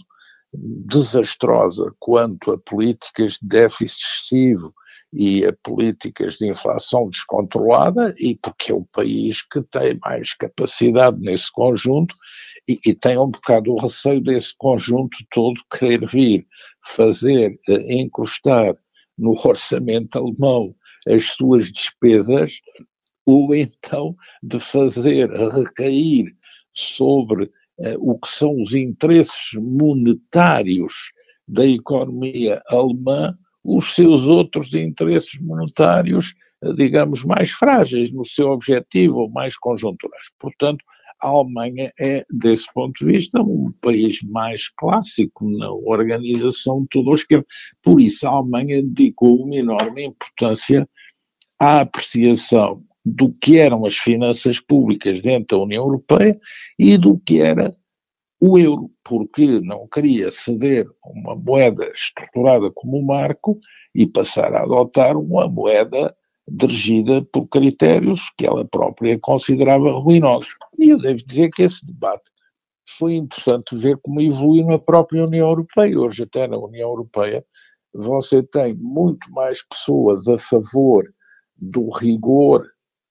desastrosa 0.52 1.92
quanto 1.98 2.52
a 2.52 2.58
políticas 2.58 3.32
de 3.32 3.48
déficit 3.48 4.00
excessivo 4.00 4.72
e 5.14 5.44
a 5.46 5.52
políticas 5.62 6.34
de 6.34 6.50
inflação 6.50 7.08
descontrolada, 7.08 8.14
e 8.18 8.36
porque 8.36 8.72
é 8.72 8.74
o 8.74 8.86
país 8.86 9.42
que 9.42 9.62
tem 9.62 9.98
mais 10.02 10.34
capacidade 10.34 11.20
nesse 11.20 11.50
conjunto 11.52 12.14
e, 12.68 12.80
e 12.84 12.94
tem 12.94 13.16
um 13.16 13.30
bocado 13.30 13.72
o 13.72 13.80
receio 13.80 14.20
desse 14.20 14.52
conjunto 14.58 15.16
todo 15.30 15.60
querer 15.70 16.04
vir 16.06 16.46
fazer, 16.82 17.58
eh, 17.68 17.94
encostar 17.94 18.74
no 19.16 19.32
orçamento 19.32 20.18
alemão 20.18 20.74
as 21.06 21.26
suas 21.26 21.70
despesas, 21.70 22.60
ou 23.24 23.54
então 23.54 24.16
de 24.42 24.58
fazer 24.58 25.30
recair 25.30 26.34
sobre 26.72 27.50
eh, 27.78 27.96
o 27.98 28.18
que 28.18 28.28
são 28.28 28.60
os 28.60 28.74
interesses 28.74 29.52
monetários 29.54 31.12
da 31.46 31.64
economia 31.64 32.62
alemã, 32.68 33.36
os 33.64 33.94
seus 33.94 34.22
outros 34.22 34.74
interesses 34.74 35.40
monetários, 35.40 36.34
eh, 36.62 36.72
digamos, 36.74 37.24
mais 37.24 37.50
frágeis 37.50 38.12
no 38.12 38.24
seu 38.24 38.50
objetivo 38.50 39.20
ou 39.20 39.30
mais 39.30 39.56
conjunturais. 39.56 40.24
Portanto, 40.38 40.84
a 41.22 41.28
Alemanha 41.28 41.92
é, 41.98 42.24
desse 42.30 42.66
ponto 42.74 42.92
de 43.02 43.10
vista, 43.10 43.40
um 43.40 43.72
país 43.80 44.20
mais 44.24 44.68
clássico 44.68 45.48
na 45.48 45.72
organização 45.72 46.82
de 46.82 46.88
toda 46.90 47.10
a 47.10 47.14
esquerda. 47.14 47.46
Por 47.82 48.00
isso, 48.00 48.26
a 48.26 48.30
Alemanha 48.30 48.82
dedicou 48.82 49.42
uma 49.42 49.56
enorme 49.56 50.04
importância 50.04 50.86
à 51.58 51.80
apreciação 51.80 52.82
do 53.04 53.32
que 53.32 53.58
eram 53.58 53.84
as 53.84 53.96
finanças 53.96 54.60
públicas 54.60 55.20
dentro 55.20 55.58
da 55.58 55.64
União 55.64 55.84
Europeia 55.84 56.38
e 56.78 56.96
do 56.98 57.18
que 57.18 57.40
era 57.40 57.74
o 58.46 58.58
euro, 58.58 58.90
porque 59.02 59.58
não 59.60 59.88
queria 59.88 60.30
ceder 60.30 60.86
uma 61.02 61.34
moeda 61.34 61.88
estruturada 61.88 62.70
como 62.72 62.98
o 62.98 63.06
marco 63.06 63.58
e 63.94 64.06
passar 64.06 64.52
a 64.52 64.64
adotar 64.64 65.16
uma 65.16 65.48
moeda 65.48 66.14
dirigida 66.46 67.22
por 67.32 67.46
critérios 67.46 68.30
que 68.36 68.46
ela 68.46 68.62
própria 68.66 69.18
considerava 69.18 69.90
ruinosos. 69.92 70.54
E 70.78 70.90
eu 70.90 70.98
devo 70.98 71.24
dizer 71.26 71.48
que 71.52 71.62
esse 71.62 71.86
debate 71.86 72.30
foi 72.98 73.14
interessante 73.14 73.74
ver 73.76 73.96
como 74.02 74.20
evoluiu 74.20 74.66
na 74.66 74.78
própria 74.78 75.24
União 75.24 75.48
Europeia. 75.48 75.98
Hoje, 75.98 76.24
até 76.24 76.46
na 76.46 76.58
União 76.58 76.90
Europeia, 76.90 77.42
você 77.94 78.42
tem 78.42 78.74
muito 78.74 79.30
mais 79.32 79.66
pessoas 79.66 80.28
a 80.28 80.36
favor 80.38 81.02
do 81.56 81.88
rigor 81.88 82.68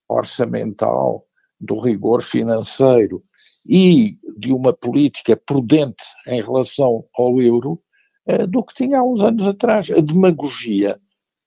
orçamental, 0.08 1.26
do 1.64 1.80
rigor 1.80 2.22
financeiro 2.22 3.22
e 3.68 4.18
de 4.38 4.52
uma 4.52 4.74
política 4.74 5.36
prudente 5.36 6.04
em 6.28 6.42
relação 6.42 7.06
ao 7.18 7.42
euro 7.42 7.80
eh, 8.28 8.46
do 8.46 8.64
que 8.64 8.74
tinha 8.74 9.00
há 9.00 9.04
uns 9.04 9.22
anos 9.22 9.48
atrás. 9.48 9.90
A 9.90 10.02
demagogia 10.02 11.00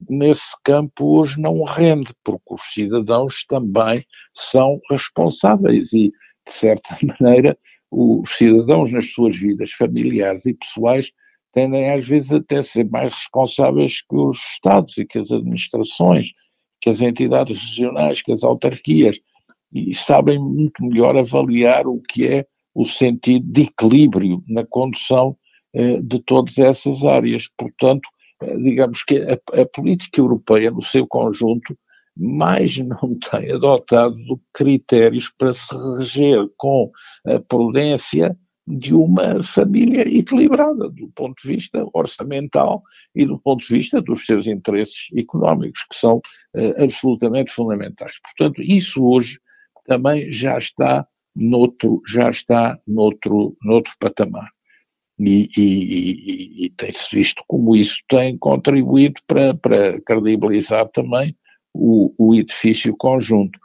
nesse 0.09 0.55
campo 0.64 1.18
hoje 1.18 1.40
não 1.40 1.62
rende, 1.62 2.12
porque 2.24 2.55
os 2.55 2.62
cidadãos 2.72 3.44
também 3.46 4.02
são 4.35 4.81
responsáveis 4.90 5.92
e, 5.92 6.11
de 6.46 6.52
certa 6.52 6.96
maneira, 7.20 7.57
os 7.90 8.31
cidadãos 8.31 8.90
nas 8.92 9.12
suas 9.12 9.37
vidas 9.37 9.70
familiares 9.72 10.46
e 10.46 10.55
pessoais 10.55 11.12
tendem 11.52 11.90
às 11.90 12.07
vezes 12.07 12.33
até 12.33 12.59
a 12.59 12.62
ser 12.62 12.88
mais 12.90 13.14
responsáveis 13.14 14.02
que 14.02 14.16
os 14.16 14.37
Estados 14.37 14.96
e 14.98 15.05
que 15.05 15.18
as 15.18 15.31
administrações 15.31 16.33
que 16.81 16.90
as 16.90 17.00
entidades 17.00 17.61
regionais, 17.61 18.22
que 18.22 18.33
as 18.33 18.44
autarquias, 18.44 19.18
e 19.77 19.95
sabem 19.95 20.39
muito 20.39 20.83
melhor 20.83 21.17
avaliar 21.17 21.87
o 21.87 22.01
que 22.01 22.27
é 22.27 22.47
o 22.75 22.87
sentido 22.87 23.47
de 23.47 23.62
equilíbrio 23.62 24.43
na 24.49 24.65
condução 24.65 25.37
eh, 25.75 26.01
de 26.01 26.19
todas 26.21 26.59
essas 26.59 27.05
áreas. 27.05 27.49
Portanto, 27.57 28.09
eh, 28.43 28.57
digamos 28.59 29.03
que 29.03 29.19
a, 29.19 29.61
a, 29.61 29.67
política 29.67 30.21
europeia, 30.21 30.71
no 30.71 30.83
seu 30.83 31.07
conjunto, 31.07 31.77
mais 32.17 32.79
não 32.81 33.19
tem 33.31 33.53
adotado 33.53 34.17
critérios 34.53 35.31
para 35.39 35.53
se 35.53 35.75
reger 35.99 36.47
com 36.57 36.91
a 37.27 37.39
prudência 37.41 38.37
de 38.67 38.93
uma 38.93 39.43
família 39.45 40.03
equilibrada 40.03 40.89
do 40.91 41.09
ponto 41.15 41.41
de 41.41 41.49
vista 41.49 41.87
orçamental 41.95 42.83
e 43.15 43.25
do 43.25 43.39
ponto 43.39 43.65
de 43.65 43.73
vista 43.73 44.03
dos 44.03 44.27
seus 44.27 44.47
interesses 44.47 45.07
económicos, 45.17 45.85
que 45.89 45.97
são 45.97 46.17
uh, 46.17 46.83
absolutamente 46.83 47.53
fundamentais. 47.53 48.15
Portanto, 48.21 48.61
isso 48.61 49.05
hoje 49.05 49.39
também 49.87 50.31
já 50.31 50.59
está 50.59 51.07
noutro, 51.35 52.03
já 52.07 52.31
está 52.31 52.79
noutro, 52.87 53.57
noutro 53.62 53.92
patamar. 54.01 54.51
E, 55.18 55.49
e, 55.57 55.62
e, 55.62 56.66
e 56.66 56.70
tem-se 56.70 57.14
visto 57.14 57.42
como 57.49 57.75
isso 57.75 57.99
tem 58.09 58.37
contribuído 58.37 59.20
para, 59.27 59.55
para 59.55 60.01
credibilizar 60.03 60.88
também 60.88 61.35
o, 61.72 62.12
o 62.18 62.35
edifício 62.35 62.94
conjunto. 62.96 63.59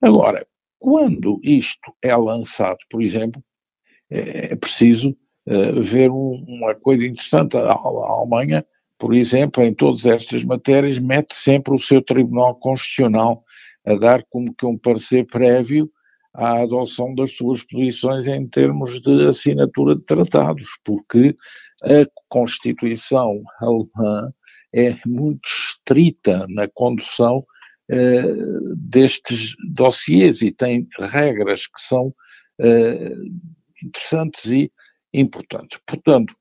Agora, 0.00 0.46
quando 0.78 1.40
isto 1.42 1.92
é 2.02 2.16
lançado, 2.16 2.78
por 2.90 3.02
exemplo, 3.02 3.42
é, 4.10 4.52
é 4.52 4.56
preciso 4.56 5.10
uh, 5.46 5.82
ver 5.82 6.10
um, 6.10 6.44
uma 6.46 6.74
coisa 6.74 7.06
interessante. 7.06 7.56
A, 7.56 7.72
a, 7.72 7.74
Alemanha, 7.74 8.64
por 8.98 9.14
exemplo, 9.14 9.62
em 9.62 9.74
todas 9.74 10.06
estas 10.06 10.42
matérias, 10.44 10.98
mete 10.98 11.34
sempre 11.34 11.74
o 11.74 11.78
seu 11.78 12.02
Tribunal 12.02 12.54
Constitucional 12.56 13.44
a 13.88 13.96
dar 13.96 14.22
como 14.28 14.54
que 14.54 14.66
um 14.66 14.76
parecer 14.76 15.26
prévio 15.26 15.90
à 16.34 16.60
adoção 16.60 17.14
das 17.14 17.34
suas 17.34 17.64
posições 17.64 18.26
em 18.26 18.46
termos 18.46 19.00
de 19.00 19.26
assinatura 19.26 19.96
de 19.96 20.02
tratados, 20.02 20.68
porque 20.84 21.34
a 21.82 22.06
Constituição 22.28 23.42
alemã 23.58 24.30
é 24.74 24.94
muito 25.06 25.48
estrita 25.48 26.46
na 26.50 26.68
condução 26.68 27.44
eh, 27.88 28.34
destes 28.76 29.54
dossiês 29.72 30.42
e 30.42 30.52
tem 30.52 30.86
regras 30.98 31.66
que 31.66 31.80
são 31.80 32.14
eh, 32.60 33.14
interessantes 33.82 34.50
e 34.50 34.70
importantes. 35.14 35.80
Portanto, 35.86 36.34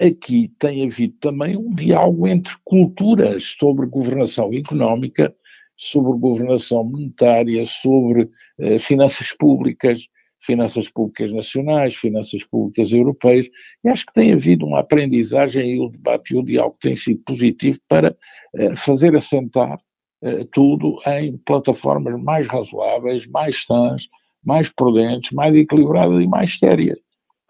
aqui 0.00 0.50
tem 0.58 0.86
havido 0.86 1.14
também 1.20 1.58
um 1.58 1.74
diálogo 1.74 2.26
entre 2.26 2.54
culturas 2.64 3.54
sobre 3.58 3.86
governação 3.86 4.54
económica, 4.54 5.34
sobre 5.76 6.18
governação 6.18 6.84
monetária, 6.84 7.64
sobre 7.66 8.30
eh, 8.58 8.78
finanças 8.78 9.32
públicas, 9.32 10.08
finanças 10.40 10.88
públicas 10.88 11.32
nacionais, 11.32 11.94
finanças 11.94 12.44
públicas 12.44 12.92
europeias, 12.92 13.48
e 13.84 13.88
acho 13.88 14.06
que 14.06 14.14
tem 14.14 14.32
havido 14.32 14.66
uma 14.66 14.80
aprendizagem 14.80 15.74
e 15.74 15.80
o 15.80 15.88
debate 15.88 16.34
e 16.34 16.38
o 16.38 16.42
diálogo 16.42 16.76
tem 16.80 16.94
sido 16.94 17.20
positivo 17.24 17.78
para 17.88 18.16
eh, 18.54 18.74
fazer 18.76 19.14
assentar 19.16 19.78
eh, 20.22 20.46
tudo 20.52 20.98
em 21.06 21.36
plataformas 21.38 22.20
mais 22.22 22.46
razoáveis, 22.46 23.26
mais 23.26 23.64
sãs, 23.64 24.08
mais 24.44 24.70
prudentes, 24.70 25.32
mais 25.32 25.54
equilibradas 25.54 26.22
e 26.22 26.26
mais 26.26 26.58
sérias. 26.58 26.98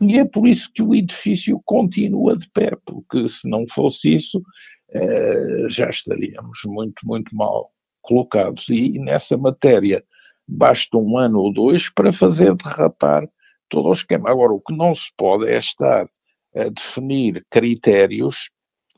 E 0.00 0.18
é 0.18 0.24
por 0.24 0.46
isso 0.46 0.70
que 0.74 0.82
o 0.82 0.94
edifício 0.94 1.60
continua 1.64 2.36
de 2.36 2.48
pé, 2.50 2.70
porque 2.84 3.28
se 3.28 3.48
não 3.48 3.64
fosse 3.68 4.14
isso, 4.14 4.42
eh, 4.90 5.66
já 5.70 5.88
estaríamos 5.88 6.60
muito, 6.66 7.06
muito 7.06 7.34
mal 7.34 7.70
colocados. 8.06 8.68
E 8.68 8.98
nessa 8.98 9.36
matéria 9.36 10.02
basta 10.48 10.96
um 10.96 11.18
ano 11.18 11.40
ou 11.40 11.52
dois 11.52 11.88
para 11.90 12.12
fazer 12.12 12.54
derrapar 12.54 13.28
todo 13.68 13.88
o 13.88 13.92
esquema. 13.92 14.30
Agora, 14.30 14.52
o 14.52 14.60
que 14.60 14.74
não 14.74 14.94
se 14.94 15.10
pode 15.16 15.46
é 15.46 15.58
estar 15.58 16.08
a 16.54 16.68
definir 16.68 17.44
critérios 17.50 18.48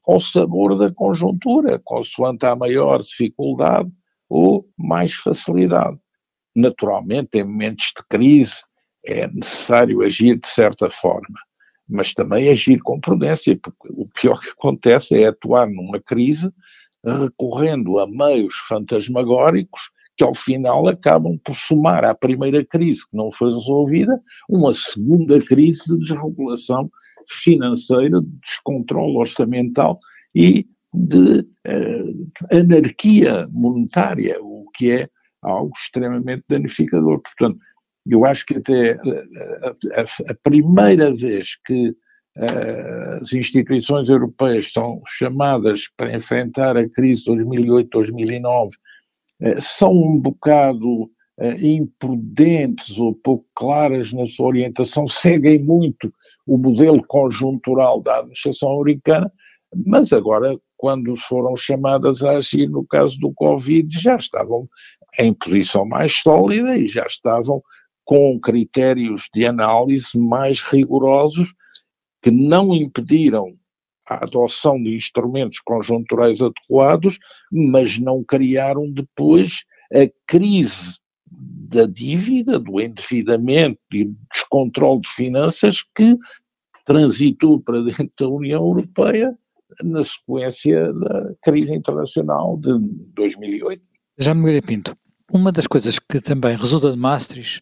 ao 0.06 0.20
sabor 0.20 0.76
da 0.78 0.92
conjuntura, 0.92 1.80
consoante 1.84 2.46
a 2.46 2.56
maior 2.56 3.02
dificuldade 3.02 3.90
ou 4.28 4.66
mais 4.76 5.14
facilidade. 5.14 5.98
Naturalmente, 6.54 7.38
em 7.38 7.44
momentos 7.44 7.92
de 7.96 8.04
crise, 8.08 8.62
é 9.04 9.26
necessário 9.28 10.02
agir 10.02 10.38
de 10.38 10.46
certa 10.46 10.90
forma, 10.90 11.38
mas 11.88 12.12
também 12.14 12.48
agir 12.48 12.78
com 12.80 13.00
prudência, 13.00 13.58
porque 13.62 13.88
o 13.90 14.06
pior 14.08 14.40
que 14.40 14.50
acontece 14.50 15.20
é 15.20 15.28
atuar 15.28 15.68
numa 15.68 16.00
crise 16.00 16.52
recorrendo 17.16 17.98
a 17.98 18.06
meios 18.06 18.54
fantasmagóricos 18.68 19.90
que 20.16 20.24
ao 20.24 20.34
final 20.34 20.88
acabam 20.88 21.38
por 21.44 21.54
somar 21.54 22.04
à 22.04 22.12
primeira 22.12 22.64
crise 22.64 23.08
que 23.08 23.16
não 23.16 23.30
foi 23.30 23.52
resolvida 23.52 24.20
uma 24.48 24.74
segunda 24.74 25.40
crise 25.40 25.84
de 25.86 25.98
desregulação 26.00 26.90
financeira, 27.28 28.20
de 28.20 28.28
descontrole 28.42 29.16
orçamental 29.16 29.98
e 30.34 30.66
de 30.92 31.40
uh, 31.40 32.30
anarquia 32.50 33.46
monetária, 33.52 34.36
o 34.40 34.68
que 34.74 34.90
é 34.90 35.08
algo 35.42 35.72
extremamente 35.76 36.42
danificador. 36.48 37.20
Portanto, 37.20 37.58
eu 38.06 38.24
acho 38.24 38.44
que 38.46 38.56
até 38.56 38.92
a, 38.92 39.68
a, 40.00 40.32
a 40.32 40.34
primeira 40.42 41.14
vez 41.14 41.56
que 41.64 41.94
as 43.20 43.32
instituições 43.32 44.08
europeias 44.08 44.72
são 44.72 45.02
chamadas 45.06 45.88
para 45.96 46.14
enfrentar 46.14 46.76
a 46.76 46.88
crise 46.88 47.24
de 47.24 47.32
2008-2009 47.32 48.68
uh, 48.68 49.60
são 49.60 49.92
um 49.92 50.18
bocado 50.18 51.02
uh, 51.02 51.10
imprudentes 51.60 52.96
ou 52.98 53.14
pouco 53.14 53.44
claras 53.54 54.12
na 54.12 54.26
sua 54.26 54.46
orientação, 54.46 55.08
seguem 55.08 55.58
muito 55.58 56.12
o 56.46 56.56
modelo 56.56 57.02
conjuntural 57.08 58.00
da 58.00 58.18
administração 58.18 58.80
americana, 58.80 59.32
mas 59.86 60.12
agora, 60.12 60.56
quando 60.76 61.16
foram 61.16 61.56
chamadas 61.56 62.22
a 62.22 62.36
agir 62.38 62.68
no 62.68 62.86
caso 62.86 63.18
do 63.18 63.32
Covid, 63.32 63.88
já 64.00 64.16
estavam 64.16 64.68
em 65.18 65.34
posição 65.34 65.84
mais 65.84 66.12
sólida 66.12 66.76
e 66.76 66.86
já 66.86 67.04
estavam 67.04 67.60
com 68.04 68.38
critérios 68.40 69.28
de 69.34 69.44
análise 69.44 70.18
mais 70.18 70.62
rigorosos 70.62 71.52
que 72.22 72.30
não 72.30 72.74
impediram 72.74 73.56
a 74.08 74.24
adoção 74.24 74.82
de 74.82 74.96
instrumentos 74.96 75.60
conjunturais 75.60 76.40
adequados, 76.40 77.18
mas 77.52 77.98
não 77.98 78.24
criaram 78.24 78.90
depois 78.90 79.64
a 79.92 80.10
crise 80.26 80.98
da 81.30 81.84
dívida, 81.84 82.58
do 82.58 82.80
endividamento 82.80 83.78
e 83.92 84.10
descontrole 84.32 85.02
de 85.02 85.08
finanças 85.10 85.84
que 85.94 86.16
transitou 86.86 87.60
para 87.60 87.82
dentro 87.82 88.10
da 88.18 88.28
União 88.28 88.62
Europeia 88.62 89.36
na 89.82 90.02
sequência 90.02 90.92
da 90.94 91.34
crise 91.42 91.74
internacional 91.74 92.56
de 92.56 92.78
2008. 93.14 93.82
Já 94.18 94.34
me 94.34 94.60
Pinto, 94.62 94.96
uma 95.30 95.52
das 95.52 95.66
coisas 95.66 95.98
que 95.98 96.20
também 96.20 96.56
resulta 96.56 96.90
de 96.90 96.96
Maastricht 96.96 97.60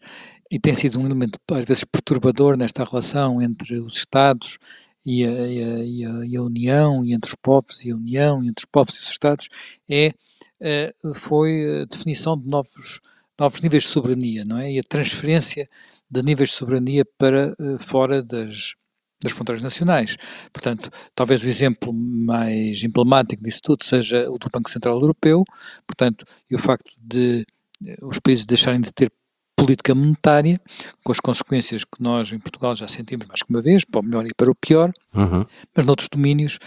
e 0.51 0.59
tem 0.59 0.73
sido 0.73 0.99
um 0.99 1.05
elemento 1.05 1.39
às 1.51 1.65
vezes 1.65 1.83
perturbador 1.83 2.57
nesta 2.57 2.83
relação 2.83 3.41
entre 3.41 3.75
os 3.75 3.97
Estados 3.97 4.57
e 5.05 5.23
a, 5.23 5.29
e 5.29 6.05
a, 6.05 6.25
e 6.25 6.35
a 6.35 6.41
União, 6.43 7.03
e 7.05 7.13
entre 7.13 7.29
os 7.29 7.35
povos 7.41 7.85
e 7.85 7.91
a 7.91 7.95
União, 7.95 8.43
e 8.43 8.49
entre 8.49 8.63
os 8.63 8.69
povos 8.69 8.95
e 8.95 8.99
os 8.99 9.09
Estados, 9.09 9.47
é, 9.89 10.13
eh, 10.59 10.93
foi 11.15 11.81
a 11.81 11.85
definição 11.85 12.37
de 12.37 12.45
novos, 12.45 12.99
novos 13.39 13.61
níveis 13.61 13.83
de 13.83 13.89
soberania, 13.89 14.43
não 14.43 14.57
é? 14.57 14.73
E 14.73 14.79
a 14.79 14.83
transferência 14.83 15.69
de 16.11 16.21
níveis 16.21 16.49
de 16.49 16.55
soberania 16.55 17.05
para 17.17 17.55
eh, 17.57 17.77
fora 17.79 18.21
das, 18.21 18.75
das 19.23 19.31
fronteiras 19.31 19.63
nacionais. 19.63 20.17
Portanto, 20.51 20.89
talvez 21.15 21.41
o 21.41 21.47
exemplo 21.47 21.93
mais 21.93 22.83
emblemático 22.83 23.43
disso 23.43 23.61
tudo 23.63 23.85
seja 23.85 24.29
o 24.29 24.37
do 24.37 24.49
Banco 24.51 24.69
Central 24.69 24.99
Europeu, 24.99 25.43
portanto, 25.85 26.25
e 26.51 26.55
o 26.55 26.59
facto 26.59 26.91
de 26.97 27.45
eh, 27.85 27.97
os 28.01 28.19
países 28.19 28.45
deixarem 28.45 28.81
de 28.81 28.91
ter 28.91 29.11
política 29.57 29.95
monetária, 29.95 30.61
com 31.03 31.11
as 31.11 31.19
consequências 31.19 31.83
que 31.83 32.01
nós 32.01 32.31
em 32.31 32.39
Portugal 32.39 32.75
já 32.75 32.87
sentimos 32.87 33.25
mais 33.25 33.41
que 33.41 33.49
uma 33.49 33.61
vez, 33.61 33.83
para 33.83 33.99
o 33.99 34.03
melhor 34.03 34.25
e 34.27 34.33
para 34.37 34.51
o 34.51 34.55
pior, 34.55 34.91
uhum. 35.13 35.43
mas 35.75 35.85
noutros 35.85 36.07
domínios 36.07 36.59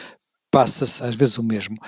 passa-se 0.50 1.02
às 1.02 1.14
vezes 1.14 1.38
o 1.38 1.42
mesmo. 1.42 1.78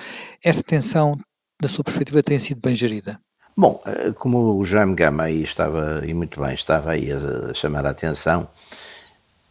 Esta 0.41 0.63
tensão, 0.63 1.19
da 1.61 1.67
sua 1.67 1.83
perspectiva, 1.83 2.23
tem 2.23 2.39
sido 2.39 2.61
bem 2.61 2.73
gerida? 2.73 3.19
Bom, 3.55 3.81
eh, 3.85 4.11
como 4.15 4.57
o 4.57 4.65
Jaime 4.65 4.95
Gama 4.95 5.23
aí 5.23 5.43
estava, 5.43 6.01
e 6.07 6.13
muito 6.13 6.39
bem, 6.41 6.55
estava 6.55 6.91
aí 6.91 7.11
a 7.11 7.53
chamar 7.53 7.85
a 7.85 7.89
atenção, 7.89 8.47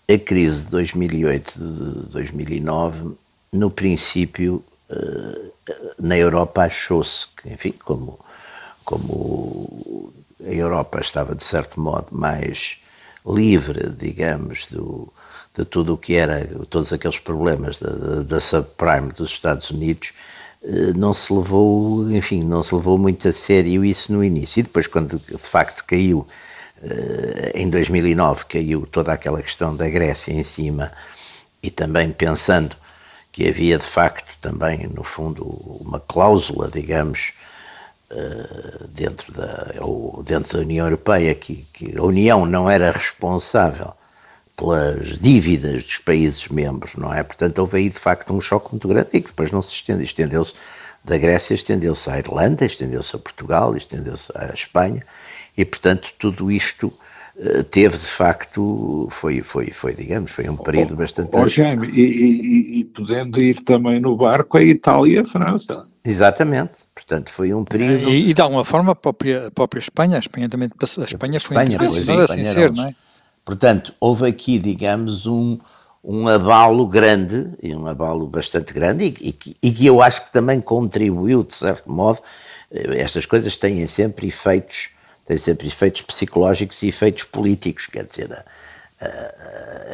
a 0.09 0.19
crise 0.19 0.65
de 0.65 0.71
2008, 0.73 1.59
de 1.59 2.12
2009, 2.12 3.17
no 3.53 3.71
princípio, 3.71 4.65
eh, 4.88 5.75
na 6.01 6.17
Europa 6.17 6.62
achou-se 6.62 7.29
que, 7.37 7.51
enfim, 7.51 7.75
como, 7.85 8.19
como 8.85 10.12
a 10.46 10.52
Europa 10.52 11.00
estava, 11.00 11.35
de 11.35 11.44
certo 11.44 11.81
modo, 11.81 12.09
mais 12.11 12.78
livre, 13.26 13.90
digamos, 13.90 14.66
do, 14.66 15.12
de 15.57 15.64
tudo 15.64 15.94
o 15.94 15.98
que 15.98 16.14
era, 16.14 16.48
todos 16.68 16.92
aqueles 16.92 17.18
problemas 17.18 17.78
da, 17.78 18.22
da 18.22 18.40
subprime 18.40 19.12
dos 19.12 19.31
Estados 19.31 19.70
Unidos, 19.70 20.12
eh, 20.64 20.92
não 20.94 21.12
se 21.12 21.33
levou, 21.33 22.11
enfim, 22.11 22.42
não 22.42 22.62
se 22.62 22.74
levou 22.74 22.98
muito 22.98 23.28
a 23.28 23.33
sério 23.33 23.85
isso 23.85 24.12
no 24.12 24.24
início. 24.24 24.61
E 24.61 24.62
depois, 24.62 24.87
quando 24.87 25.18
de 25.18 25.38
facto 25.38 25.85
caiu, 25.85 26.26
eh, 26.83 27.52
em 27.55 27.68
2009, 27.68 28.44
caiu 28.46 28.87
toda 28.90 29.12
aquela 29.12 29.42
questão 29.42 29.74
da 29.76 29.88
Grécia 29.88 30.33
em 30.33 30.42
cima, 30.42 30.92
e 31.62 31.70
também 31.70 32.11
pensando 32.11 32.74
que 33.31 33.48
havia 33.48 33.78
de 33.78 33.85
facto 33.85 34.31
também, 34.40 34.88
no 34.88 35.05
fundo, 35.05 35.44
uma 35.81 36.00
cláusula, 36.00 36.68
digamos, 36.70 37.33
dentro 38.88 39.33
da, 39.33 39.72
ou 39.81 40.22
dentro 40.22 40.59
da 40.59 40.64
União 40.64 40.87
Europeia 40.87 41.35
que, 41.35 41.64
que, 41.72 41.96
a 41.96 42.03
União 42.03 42.46
não 42.46 42.68
era 42.68 42.90
responsável 42.90 43.92
pelas 44.57 45.18
dívidas 45.18 45.85
dos 45.85 45.98
países 45.98 46.46
membros, 46.48 46.94
não 46.96 47.12
é? 47.12 47.22
Portanto, 47.22 47.59
houve 47.59 47.79
aí 47.79 47.88
de 47.88 47.98
facto 47.98 48.33
um 48.35 48.40
choque 48.40 48.70
muito 48.70 48.87
grande 48.87 49.09
e 49.12 49.20
que 49.20 49.29
depois 49.29 49.51
não 49.51 49.62
se 49.62 49.72
estendeu. 49.72 50.05
Estendeu-se 50.05 50.55
da 51.05 51.18
Grécia, 51.18 51.55
estendeu-se 51.55 52.09
à 52.11 52.18
Irlanda, 52.18 52.64
estendeu-se 52.64 53.16
a 53.16 53.18
Portugal, 53.18 53.77
estendeu-se 53.77 54.31
à 54.35 54.53
Espanha 54.55 55.03
e, 55.57 55.64
portanto, 55.64 56.12
tudo 56.18 56.51
isto 56.51 56.92
eh, 57.37 57.62
teve 57.62 57.96
de 57.96 58.07
facto, 58.07 59.09
foi, 59.11 59.42
foi, 59.42 59.70
foi 59.70 59.94
digamos, 59.94 60.31
foi 60.31 60.48
um 60.48 60.57
período 60.57 60.94
oh, 60.94 60.96
bastante. 60.96 61.31
Oh, 61.33 61.48
Jaime, 61.48 61.88
e, 61.88 62.01
e, 62.01 62.81
e 62.81 62.85
podendo 62.85 63.40
ir 63.40 63.61
também 63.62 64.01
no 64.01 64.16
barco 64.16 64.57
a 64.59 64.62
Itália 64.62 65.16
e 65.16 65.18
a 65.18 65.25
França. 65.25 65.87
Exatamente. 66.05 66.73
Portanto, 66.95 67.31
foi 67.31 67.55
um 67.55 67.65
período. 67.65 68.09
E, 68.09 68.31
e 68.31 68.35
de 68.35 68.43
alguma 68.43 68.65
forma 68.65 68.93
a 68.93 68.95
própria, 68.95 69.47
a 69.47 69.51
própria 69.51 69.81
Espanha, 69.81 70.17
a 70.17 70.19
Espanha 70.19 70.49
também 70.49 70.69
passou, 70.69 71.03
a 71.03 71.07
Espanha 71.07 71.40
foi 71.40 71.57
Espanha, 71.57 71.75
internacional 71.75 72.25
assim 72.25 72.44
ser, 72.44 72.73
não 72.73 72.87
é? 72.87 72.94
Portanto, 73.44 73.94
houve 73.98 74.27
aqui, 74.27 74.59
digamos, 74.59 75.27
um, 75.27 75.59
um 76.05 76.29
abalo 76.29 76.87
grande, 76.87 77.50
e 77.63 77.75
um 77.75 77.87
abalo 77.87 78.27
bastante 78.27 78.73
grande, 78.73 79.05
e, 79.05 79.29
e, 79.29 79.57
e 79.63 79.73
que 79.73 79.87
eu 79.87 80.03
acho 80.03 80.25
que 80.25 80.33
também 80.33 80.61
contribuiu, 80.61 81.42
de 81.42 81.55
certo 81.55 81.90
modo, 81.90 82.21
eh, 82.71 82.98
estas 82.98 83.27
coisas 83.27 83.57
têm 83.57 83.85
sempre 83.87 84.29
efeitos, 84.29 84.90
têm 85.27 85.38
sempre 85.38 85.67
efeitos 85.67 86.03
psicológicos 86.03 86.83
e 86.83 86.88
efeitos 86.88 87.25
políticos, 87.25 87.87
quer 87.87 88.05
dizer, 88.05 88.44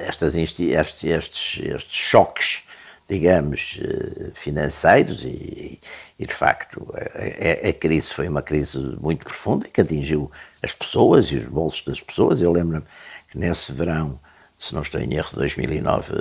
estas, 0.06 0.36
estes, 0.36 1.04
estes, 1.04 1.60
estes 1.64 1.96
choques 1.96 2.62
digamos, 3.08 3.80
eh, 3.82 4.30
financeiros 4.34 5.24
e, 5.24 5.80
e 6.18 6.26
de 6.26 6.34
facto, 6.34 6.86
a, 6.94 7.68
a, 7.68 7.72
crise 7.72 8.12
foi 8.12 8.28
uma 8.28 8.42
crise 8.42 8.78
muito 9.00 9.24
profunda 9.24 9.66
que 9.66 9.80
atingiu 9.80 10.30
as 10.62 10.72
pessoas 10.72 11.28
e 11.28 11.36
os 11.36 11.48
bolsos 11.48 11.82
das 11.82 12.00
pessoas. 12.00 12.42
Eu 12.42 12.52
lembro-me 12.52 12.84
que 13.30 13.38
nesse 13.38 13.72
verão 13.72 14.20
se 14.58 14.74
não 14.74 14.82
estou 14.82 15.00
em 15.00 15.14
erro, 15.14 15.30
2009 15.36 16.12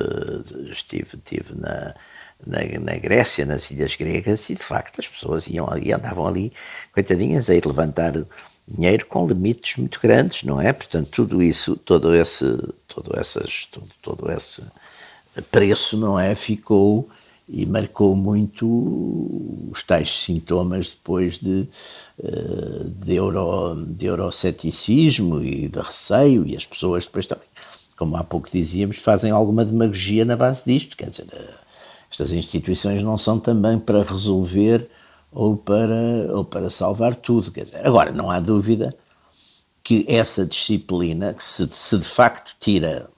estive, 0.72 1.18
estive 1.18 1.56
na, 1.56 1.96
na, 2.46 2.60
na, 2.80 2.96
Grécia, 2.98 3.44
nas 3.46 3.70
ilhas 3.72 3.96
gregas, 3.96 4.48
e 4.52 4.54
de 4.54 4.64
facto 4.64 5.02
as 5.02 5.08
pessoas 5.08 5.48
iam 5.48 5.68
ali, 5.68 5.92
andavam 5.92 6.28
ali, 6.28 6.54
coitadinhas, 6.94 7.50
a 7.50 7.56
ir 7.56 7.66
levantar 7.66 8.14
dinheiro 8.68 9.08
com 9.08 9.28
limites 9.28 9.78
muito 9.78 10.00
grandes, 10.00 10.44
não 10.44 10.62
é? 10.62 10.72
Portanto, 10.72 11.10
tudo 11.10 11.42
isso, 11.42 11.76
todo 11.78 12.14
esse, 12.14 12.46
todo 12.88 13.20
essas, 13.20 13.66
todo, 13.72 13.88
todo 14.04 14.32
esse 14.32 14.64
preço, 15.42 15.98
não 15.98 16.20
é? 16.20 16.36
Ficou 16.36 17.10
e 17.50 17.66
marcou 17.66 18.16
muito 18.16 18.68
os 19.72 19.82
tais 19.82 20.24
sintomas 20.24 20.90
depois 20.90 21.38
de, 21.38 21.68
eh, 22.22 22.84
de, 22.88 23.16
euro, 23.16 23.86
de 23.86 24.06
euroceticismo 24.06 25.42
e 25.42 25.70
de 25.70 25.80
receio, 25.80 26.46
e 26.46 26.58
as 26.58 26.66
pessoas 26.66 27.06
depois 27.06 27.26
também, 27.26 27.48
como 27.98 28.18
há 28.18 28.24
pouco 28.24 28.50
dizíamos, 28.52 28.98
fazem 28.98 29.32
alguma 29.32 29.64
demagogia 29.64 30.26
na 30.26 30.36
base 30.36 30.64
disto, 30.66 30.98
quer 30.98 31.10
dizer, 31.10 31.28
eh, 31.32 31.54
estas 32.12 32.34
instituições 32.34 33.02
não 33.02 33.18
são 33.18 33.40
também 33.40 33.80
para 33.80 34.04
resolver 34.04 34.90
ou 35.32 35.56
para, 35.56 36.34
ou 36.34 36.44
para 36.44 36.70
salvar 36.70 37.16
tudo, 37.16 37.52
quer 37.52 37.64
dizer, 37.64 37.86
agora 37.86 38.12
não 38.12 38.30
há 38.30 38.40
dúvida 38.40 38.96
que 39.84 40.06
essa 40.10 40.46
disciplina, 40.46 41.34
que 41.34 41.44
se, 41.44 41.66
se 41.70 41.98
de 41.98 42.06
facto 42.06 42.54
tira 42.60 43.10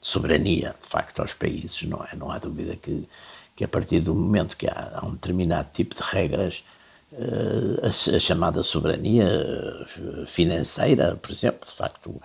soberania, 0.00 0.74
de 0.80 0.88
facto, 0.88 1.20
aos 1.20 1.34
países, 1.34 1.82
não 1.82 2.04
é? 2.04 2.16
Não 2.16 2.30
há 2.30 2.38
dúvida 2.38 2.76
que 2.76 3.08
que 3.56 3.64
a 3.64 3.68
partir 3.68 4.00
do 4.00 4.14
momento 4.14 4.56
que 4.56 4.68
há, 4.68 4.98
há 5.00 5.06
um 5.06 5.12
determinado 5.12 5.70
tipo 5.72 5.94
de 5.94 6.02
regras, 6.02 6.62
uh, 7.10 7.80
a, 7.82 8.16
a, 8.16 8.20
chamada 8.20 8.62
soberania 8.62 9.24
eh, 9.24 10.26
financeira, 10.26 11.16
por 11.16 11.30
exemplo, 11.30 11.66
de 11.66 11.74
facto, 11.74 12.20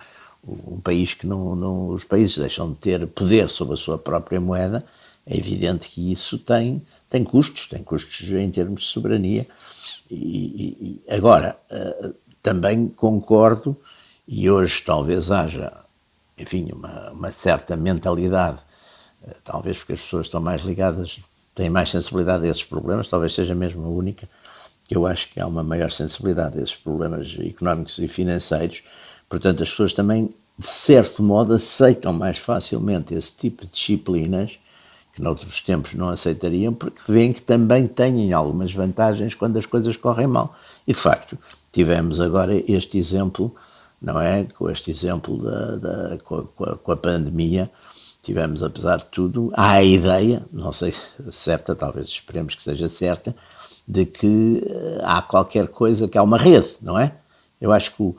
um 0.46 0.78
país 0.80 1.14
que 1.14 1.26
não, 1.26 1.56
não, 1.56 1.88
os 1.88 2.04
países 2.04 2.36
deixam 2.36 2.72
de 2.72 2.78
ter 2.78 3.06
poder 3.06 3.48
sobre 3.48 3.74
a 3.74 3.76
sua 3.78 3.96
própria 3.96 4.40
moeda, 4.40 4.84
é 5.24 5.36
evidente 5.36 5.88
que 5.88 6.12
isso 6.12 6.36
tem, 6.36 6.82
tem 7.08 7.24
custos, 7.24 7.66
tem 7.68 7.82
custos 7.82 8.30
em 8.32 8.50
termos 8.50 8.82
de 8.82 8.86
soberania. 8.88 9.46
E, 10.10 11.00
e 11.06 11.14
agora, 11.14 11.56
uh, 11.70 12.14
também 12.42 12.88
concordo, 12.88 13.74
e 14.26 14.50
hoje 14.50 14.82
talvez 14.82 15.30
haja, 15.30 15.81
enfim, 16.42 16.70
uma, 16.72 17.10
uma 17.10 17.30
certa 17.30 17.76
mentalidade 17.76 18.60
eh, 19.24 19.36
talvez 19.44 19.78
porque 19.78 19.94
as 19.94 20.00
pessoas 20.00 20.26
estão 20.26 20.40
mais 20.40 20.62
ligadas, 20.62 21.20
têm 21.54 21.70
mais 21.70 21.90
sensibilidade 21.90 22.46
a 22.46 22.50
esses 22.50 22.64
problemas, 22.64 23.08
talvez 23.08 23.34
seja 23.34 23.54
mesmo 23.54 23.84
a 23.84 23.88
única, 23.88 24.28
que 24.84 24.96
eu 24.96 25.06
acho 25.06 25.28
que 25.30 25.40
há 25.40 25.46
uma 25.46 25.62
maior 25.62 25.90
sensibilidade 25.90 26.58
a 26.58 26.62
esses 26.62 26.74
problemas 26.74 27.36
económicos 27.40 27.98
e 27.98 28.08
financeiros, 28.08 28.82
portanto 29.28 29.62
as 29.62 29.70
pessoas 29.70 29.92
também, 29.92 30.34
de 30.58 30.68
certo 30.68 31.22
modo, 31.22 31.54
aceitam 31.54 32.12
mais 32.12 32.38
facilmente 32.38 33.14
esse 33.14 33.34
tipo 33.34 33.64
de 33.64 33.72
disciplinas, 33.72 34.58
que 35.14 35.20
noutros 35.20 35.60
tempos 35.60 35.92
não 35.92 36.08
aceitariam, 36.08 36.72
porque 36.72 37.00
veem 37.06 37.34
que 37.34 37.42
também 37.42 37.86
têm 37.86 38.32
algumas 38.32 38.72
vantagens 38.72 39.34
quando 39.34 39.58
as 39.58 39.66
coisas 39.66 39.94
correm 39.94 40.26
mal. 40.26 40.56
E 40.86 40.94
de 40.94 40.98
facto, 40.98 41.38
tivemos 41.70 42.18
agora 42.18 42.54
este 42.66 42.96
exemplo, 42.96 43.54
não 44.02 44.20
é? 44.20 44.44
Com 44.44 44.68
este 44.68 44.90
exemplo 44.90 45.38
da, 45.38 45.76
da 45.76 46.18
com, 46.18 46.64
a, 46.64 46.76
com 46.76 46.92
a 46.92 46.96
pandemia, 46.96 47.70
tivemos, 48.20 48.62
apesar 48.62 48.98
de 48.98 49.06
tudo, 49.06 49.50
há 49.54 49.72
a 49.72 49.82
ideia, 49.82 50.44
não 50.52 50.72
sei 50.72 50.92
se 50.92 51.02
certa, 51.30 51.74
talvez 51.74 52.08
esperemos 52.08 52.54
que 52.54 52.62
seja 52.62 52.88
certa, 52.88 53.34
de 53.86 54.06
que 54.06 54.62
eh, 54.64 55.00
há 55.02 55.22
qualquer 55.22 55.68
coisa, 55.68 56.08
que 56.08 56.16
há 56.16 56.22
uma 56.22 56.38
rede, 56.38 56.76
não 56.80 56.98
é? 56.98 57.14
Eu 57.60 57.72
acho 57.72 57.92
que 57.94 58.02
o, 58.02 58.16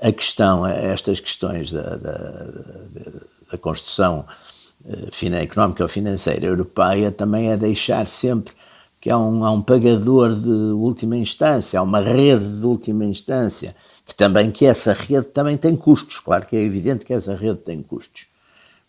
a 0.00 0.12
questão, 0.12 0.66
estas 0.66 1.20
questões 1.20 1.70
da, 1.70 1.96
da, 1.96 2.10
da 3.52 3.58
construção 3.58 4.24
eh, 4.86 5.42
económica 5.42 5.82
ou 5.82 5.88
financeira 5.88 6.46
europeia 6.46 7.12
também 7.12 7.50
é 7.50 7.56
deixar 7.56 8.06
sempre 8.06 8.54
que 8.98 9.10
há 9.10 9.18
um, 9.18 9.44
há 9.44 9.50
um 9.50 9.62
pagador 9.62 10.34
de 10.34 10.48
última 10.48 11.16
instância, 11.16 11.78
há 11.78 11.82
uma 11.82 12.00
rede 12.00 12.60
de 12.60 12.66
última 12.66 13.04
instância, 13.04 13.74
que 14.10 14.14
também 14.16 14.50
que 14.50 14.66
essa 14.66 14.92
rede 14.92 15.28
também 15.28 15.56
tem 15.56 15.76
custos, 15.76 16.18
claro 16.20 16.44
que 16.44 16.56
é 16.56 16.60
evidente 16.60 17.04
que 17.04 17.12
essa 17.12 17.34
rede 17.34 17.60
tem 17.60 17.80
custos 17.82 18.26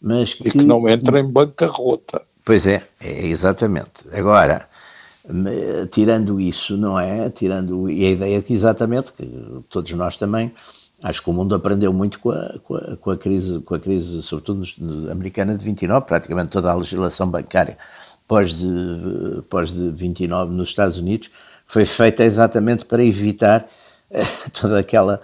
mas 0.01 0.33
que, 0.33 0.47
e 0.47 0.51
que 0.51 0.63
não 0.63 0.89
entra 0.89 1.19
em 1.19 1.29
bancarrota. 1.29 2.23
Pois 2.43 2.65
é, 2.65 2.81
é 2.99 3.27
exatamente. 3.27 4.07
Agora, 4.11 4.65
tirando 5.91 6.41
isso, 6.41 6.75
não 6.75 6.99
é? 6.99 7.29
Tirando 7.29 7.89
e 7.89 8.03
a 8.05 8.09
ideia 8.09 8.41
que 8.41 8.53
exatamente 8.53 9.13
que 9.13 9.23
todos 9.69 9.91
nós 9.91 10.15
também 10.15 10.51
acho 11.03 11.21
que 11.21 11.29
o 11.29 11.33
mundo 11.33 11.53
aprendeu 11.53 11.93
muito 11.93 12.19
com 12.19 12.31
a, 12.31 12.59
com 12.63 12.75
a, 12.75 12.97
com 12.97 13.11
a 13.11 13.17
crise, 13.17 13.59
com 13.59 13.75
a 13.75 13.79
crise 13.79 14.23
sobretudo 14.23 14.63
americana 15.11 15.55
de 15.55 15.63
29, 15.63 16.05
praticamente 16.05 16.49
toda 16.49 16.71
a 16.71 16.75
legislação 16.75 17.29
bancária 17.29 17.77
pós 18.27 18.59
de 18.59 18.67
pós 19.49 19.71
de 19.71 19.89
29 19.91 20.53
nos 20.53 20.69
Estados 20.69 20.97
Unidos 20.97 21.29
foi 21.65 21.85
feita 21.85 22.23
exatamente 22.23 22.85
para 22.85 23.03
evitar 23.03 23.67
toda 24.59 24.79
aquela 24.79 25.21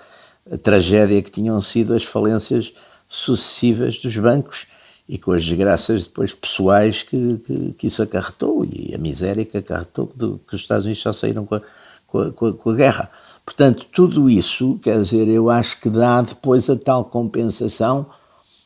tragédia 0.63 1.21
que 1.21 1.31
tinham 1.31 1.59
sido 1.59 1.93
as 1.93 2.03
falências 2.03 2.73
sucessivas 3.07 3.97
dos 3.97 4.15
bancos 4.17 4.65
e 5.07 5.17
com 5.17 5.31
as 5.31 5.45
desgraças 5.45 6.05
depois 6.05 6.33
pessoais 6.33 7.01
que, 7.01 7.37
que, 7.45 7.73
que 7.73 7.87
isso 7.87 8.03
acarretou 8.03 8.65
e 8.65 8.93
a 8.93 8.97
miséria 8.97 9.45
que 9.45 9.57
acarretou 9.57 10.11
do, 10.15 10.39
que 10.47 10.55
os 10.55 10.61
Estados 10.61 10.85
Unidos 10.85 11.01
só 11.01 11.13
saíram 11.13 11.45
com 11.45 11.55
a, 11.55 11.61
com 12.05 12.19
a, 12.19 12.31
com 12.31 12.45
a, 12.47 12.53
com 12.53 12.69
a 12.71 12.75
guerra. 12.75 13.09
Portanto, 13.45 13.85
tudo 13.93 14.29
isso, 14.29 14.77
quer 14.83 15.01
dizer, 15.01 15.27
eu 15.29 15.49
acho 15.49 15.79
que 15.79 15.89
dá 15.89 16.21
depois 16.21 16.69
a 16.69 16.75
tal 16.75 17.05
compensação, 17.05 18.07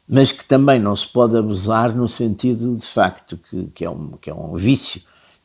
mas 0.07 0.31
que 0.31 0.43
também 0.43 0.79
não 0.79 0.95
se 0.95 1.07
pode 1.07 1.37
abusar 1.37 1.95
no 1.95 2.07
sentido 2.07 2.75
de 2.75 2.85
facto 2.85 3.37
que, 3.49 3.65
que, 3.75 3.85
é, 3.85 3.89
um, 3.89 4.11
que 4.19 4.29
é 4.29 4.33
um 4.33 4.55
vício 4.55 5.01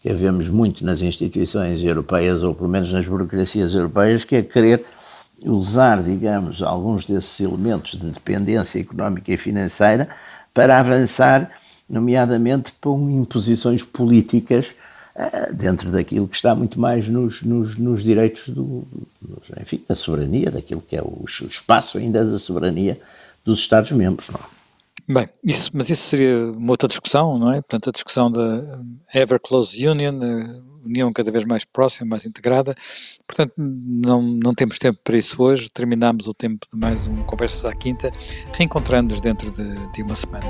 que 0.06 0.14
vemos 0.14 0.46
muito 0.46 0.84
nas 0.84 1.02
instituições 1.02 1.82
europeias, 1.82 2.44
ou 2.44 2.54
pelo 2.54 2.68
menos 2.68 2.92
nas 2.92 3.08
burocracias 3.08 3.74
europeias, 3.74 4.24
que 4.24 4.36
é 4.36 4.42
querer 4.42 4.84
usar, 5.42 6.00
digamos, 6.00 6.62
alguns 6.62 7.04
desses 7.04 7.40
elementos 7.40 7.98
de 7.98 8.06
dependência 8.10 8.78
económica 8.78 9.32
e 9.32 9.36
financeira 9.36 10.08
para 10.54 10.78
avançar, 10.78 11.50
nomeadamente 11.90 12.72
com 12.80 13.10
imposições 13.10 13.82
políticas 13.82 14.76
uh, 15.16 15.52
dentro 15.52 15.90
daquilo 15.90 16.28
que 16.28 16.36
está 16.36 16.54
muito 16.54 16.78
mais 16.78 17.08
nos, 17.08 17.42
nos, 17.42 17.76
nos 17.76 18.04
direitos 18.04 18.48
do, 18.48 18.86
enfim, 19.60 19.82
da 19.88 19.96
soberania, 19.96 20.52
daquilo 20.52 20.82
que 20.86 20.94
é 20.94 21.02
o, 21.02 21.24
o 21.24 21.24
espaço 21.26 21.98
ainda 21.98 22.24
da 22.24 22.38
soberania 22.38 22.96
dos 23.44 23.58
Estados-membros. 23.58 24.30
Bem, 25.08 25.28
isso, 25.42 25.70
mas 25.72 25.88
isso 25.88 26.02
seria 26.08 26.50
uma 26.50 26.72
outra 26.72 26.88
discussão, 26.88 27.38
não 27.38 27.52
é? 27.52 27.56
Portanto, 27.56 27.90
a 27.90 27.92
discussão 27.92 28.30
da 28.30 28.80
Ever 29.14 29.38
Close 29.40 29.86
Union, 29.86 30.18
União 30.86 31.12
cada 31.12 31.30
vez 31.30 31.44
mais 31.44 31.64
próxima, 31.64 32.10
mais 32.10 32.24
integrada. 32.24 32.74
Portanto, 33.26 33.52
não, 33.56 34.22
não 34.22 34.54
temos 34.54 34.78
tempo 34.78 35.00
para 35.04 35.16
isso 35.18 35.42
hoje. 35.42 35.68
Terminamos 35.70 36.26
o 36.28 36.34
tempo 36.34 36.66
de 36.72 36.78
mais 36.78 37.06
um 37.06 37.22
Conversas 37.24 37.66
à 37.66 37.74
Quinta, 37.74 38.10
reencontrando-nos 38.52 39.20
dentro 39.20 39.50
de, 39.50 39.92
de 39.92 40.02
uma 40.02 40.14
semana. 40.14 40.46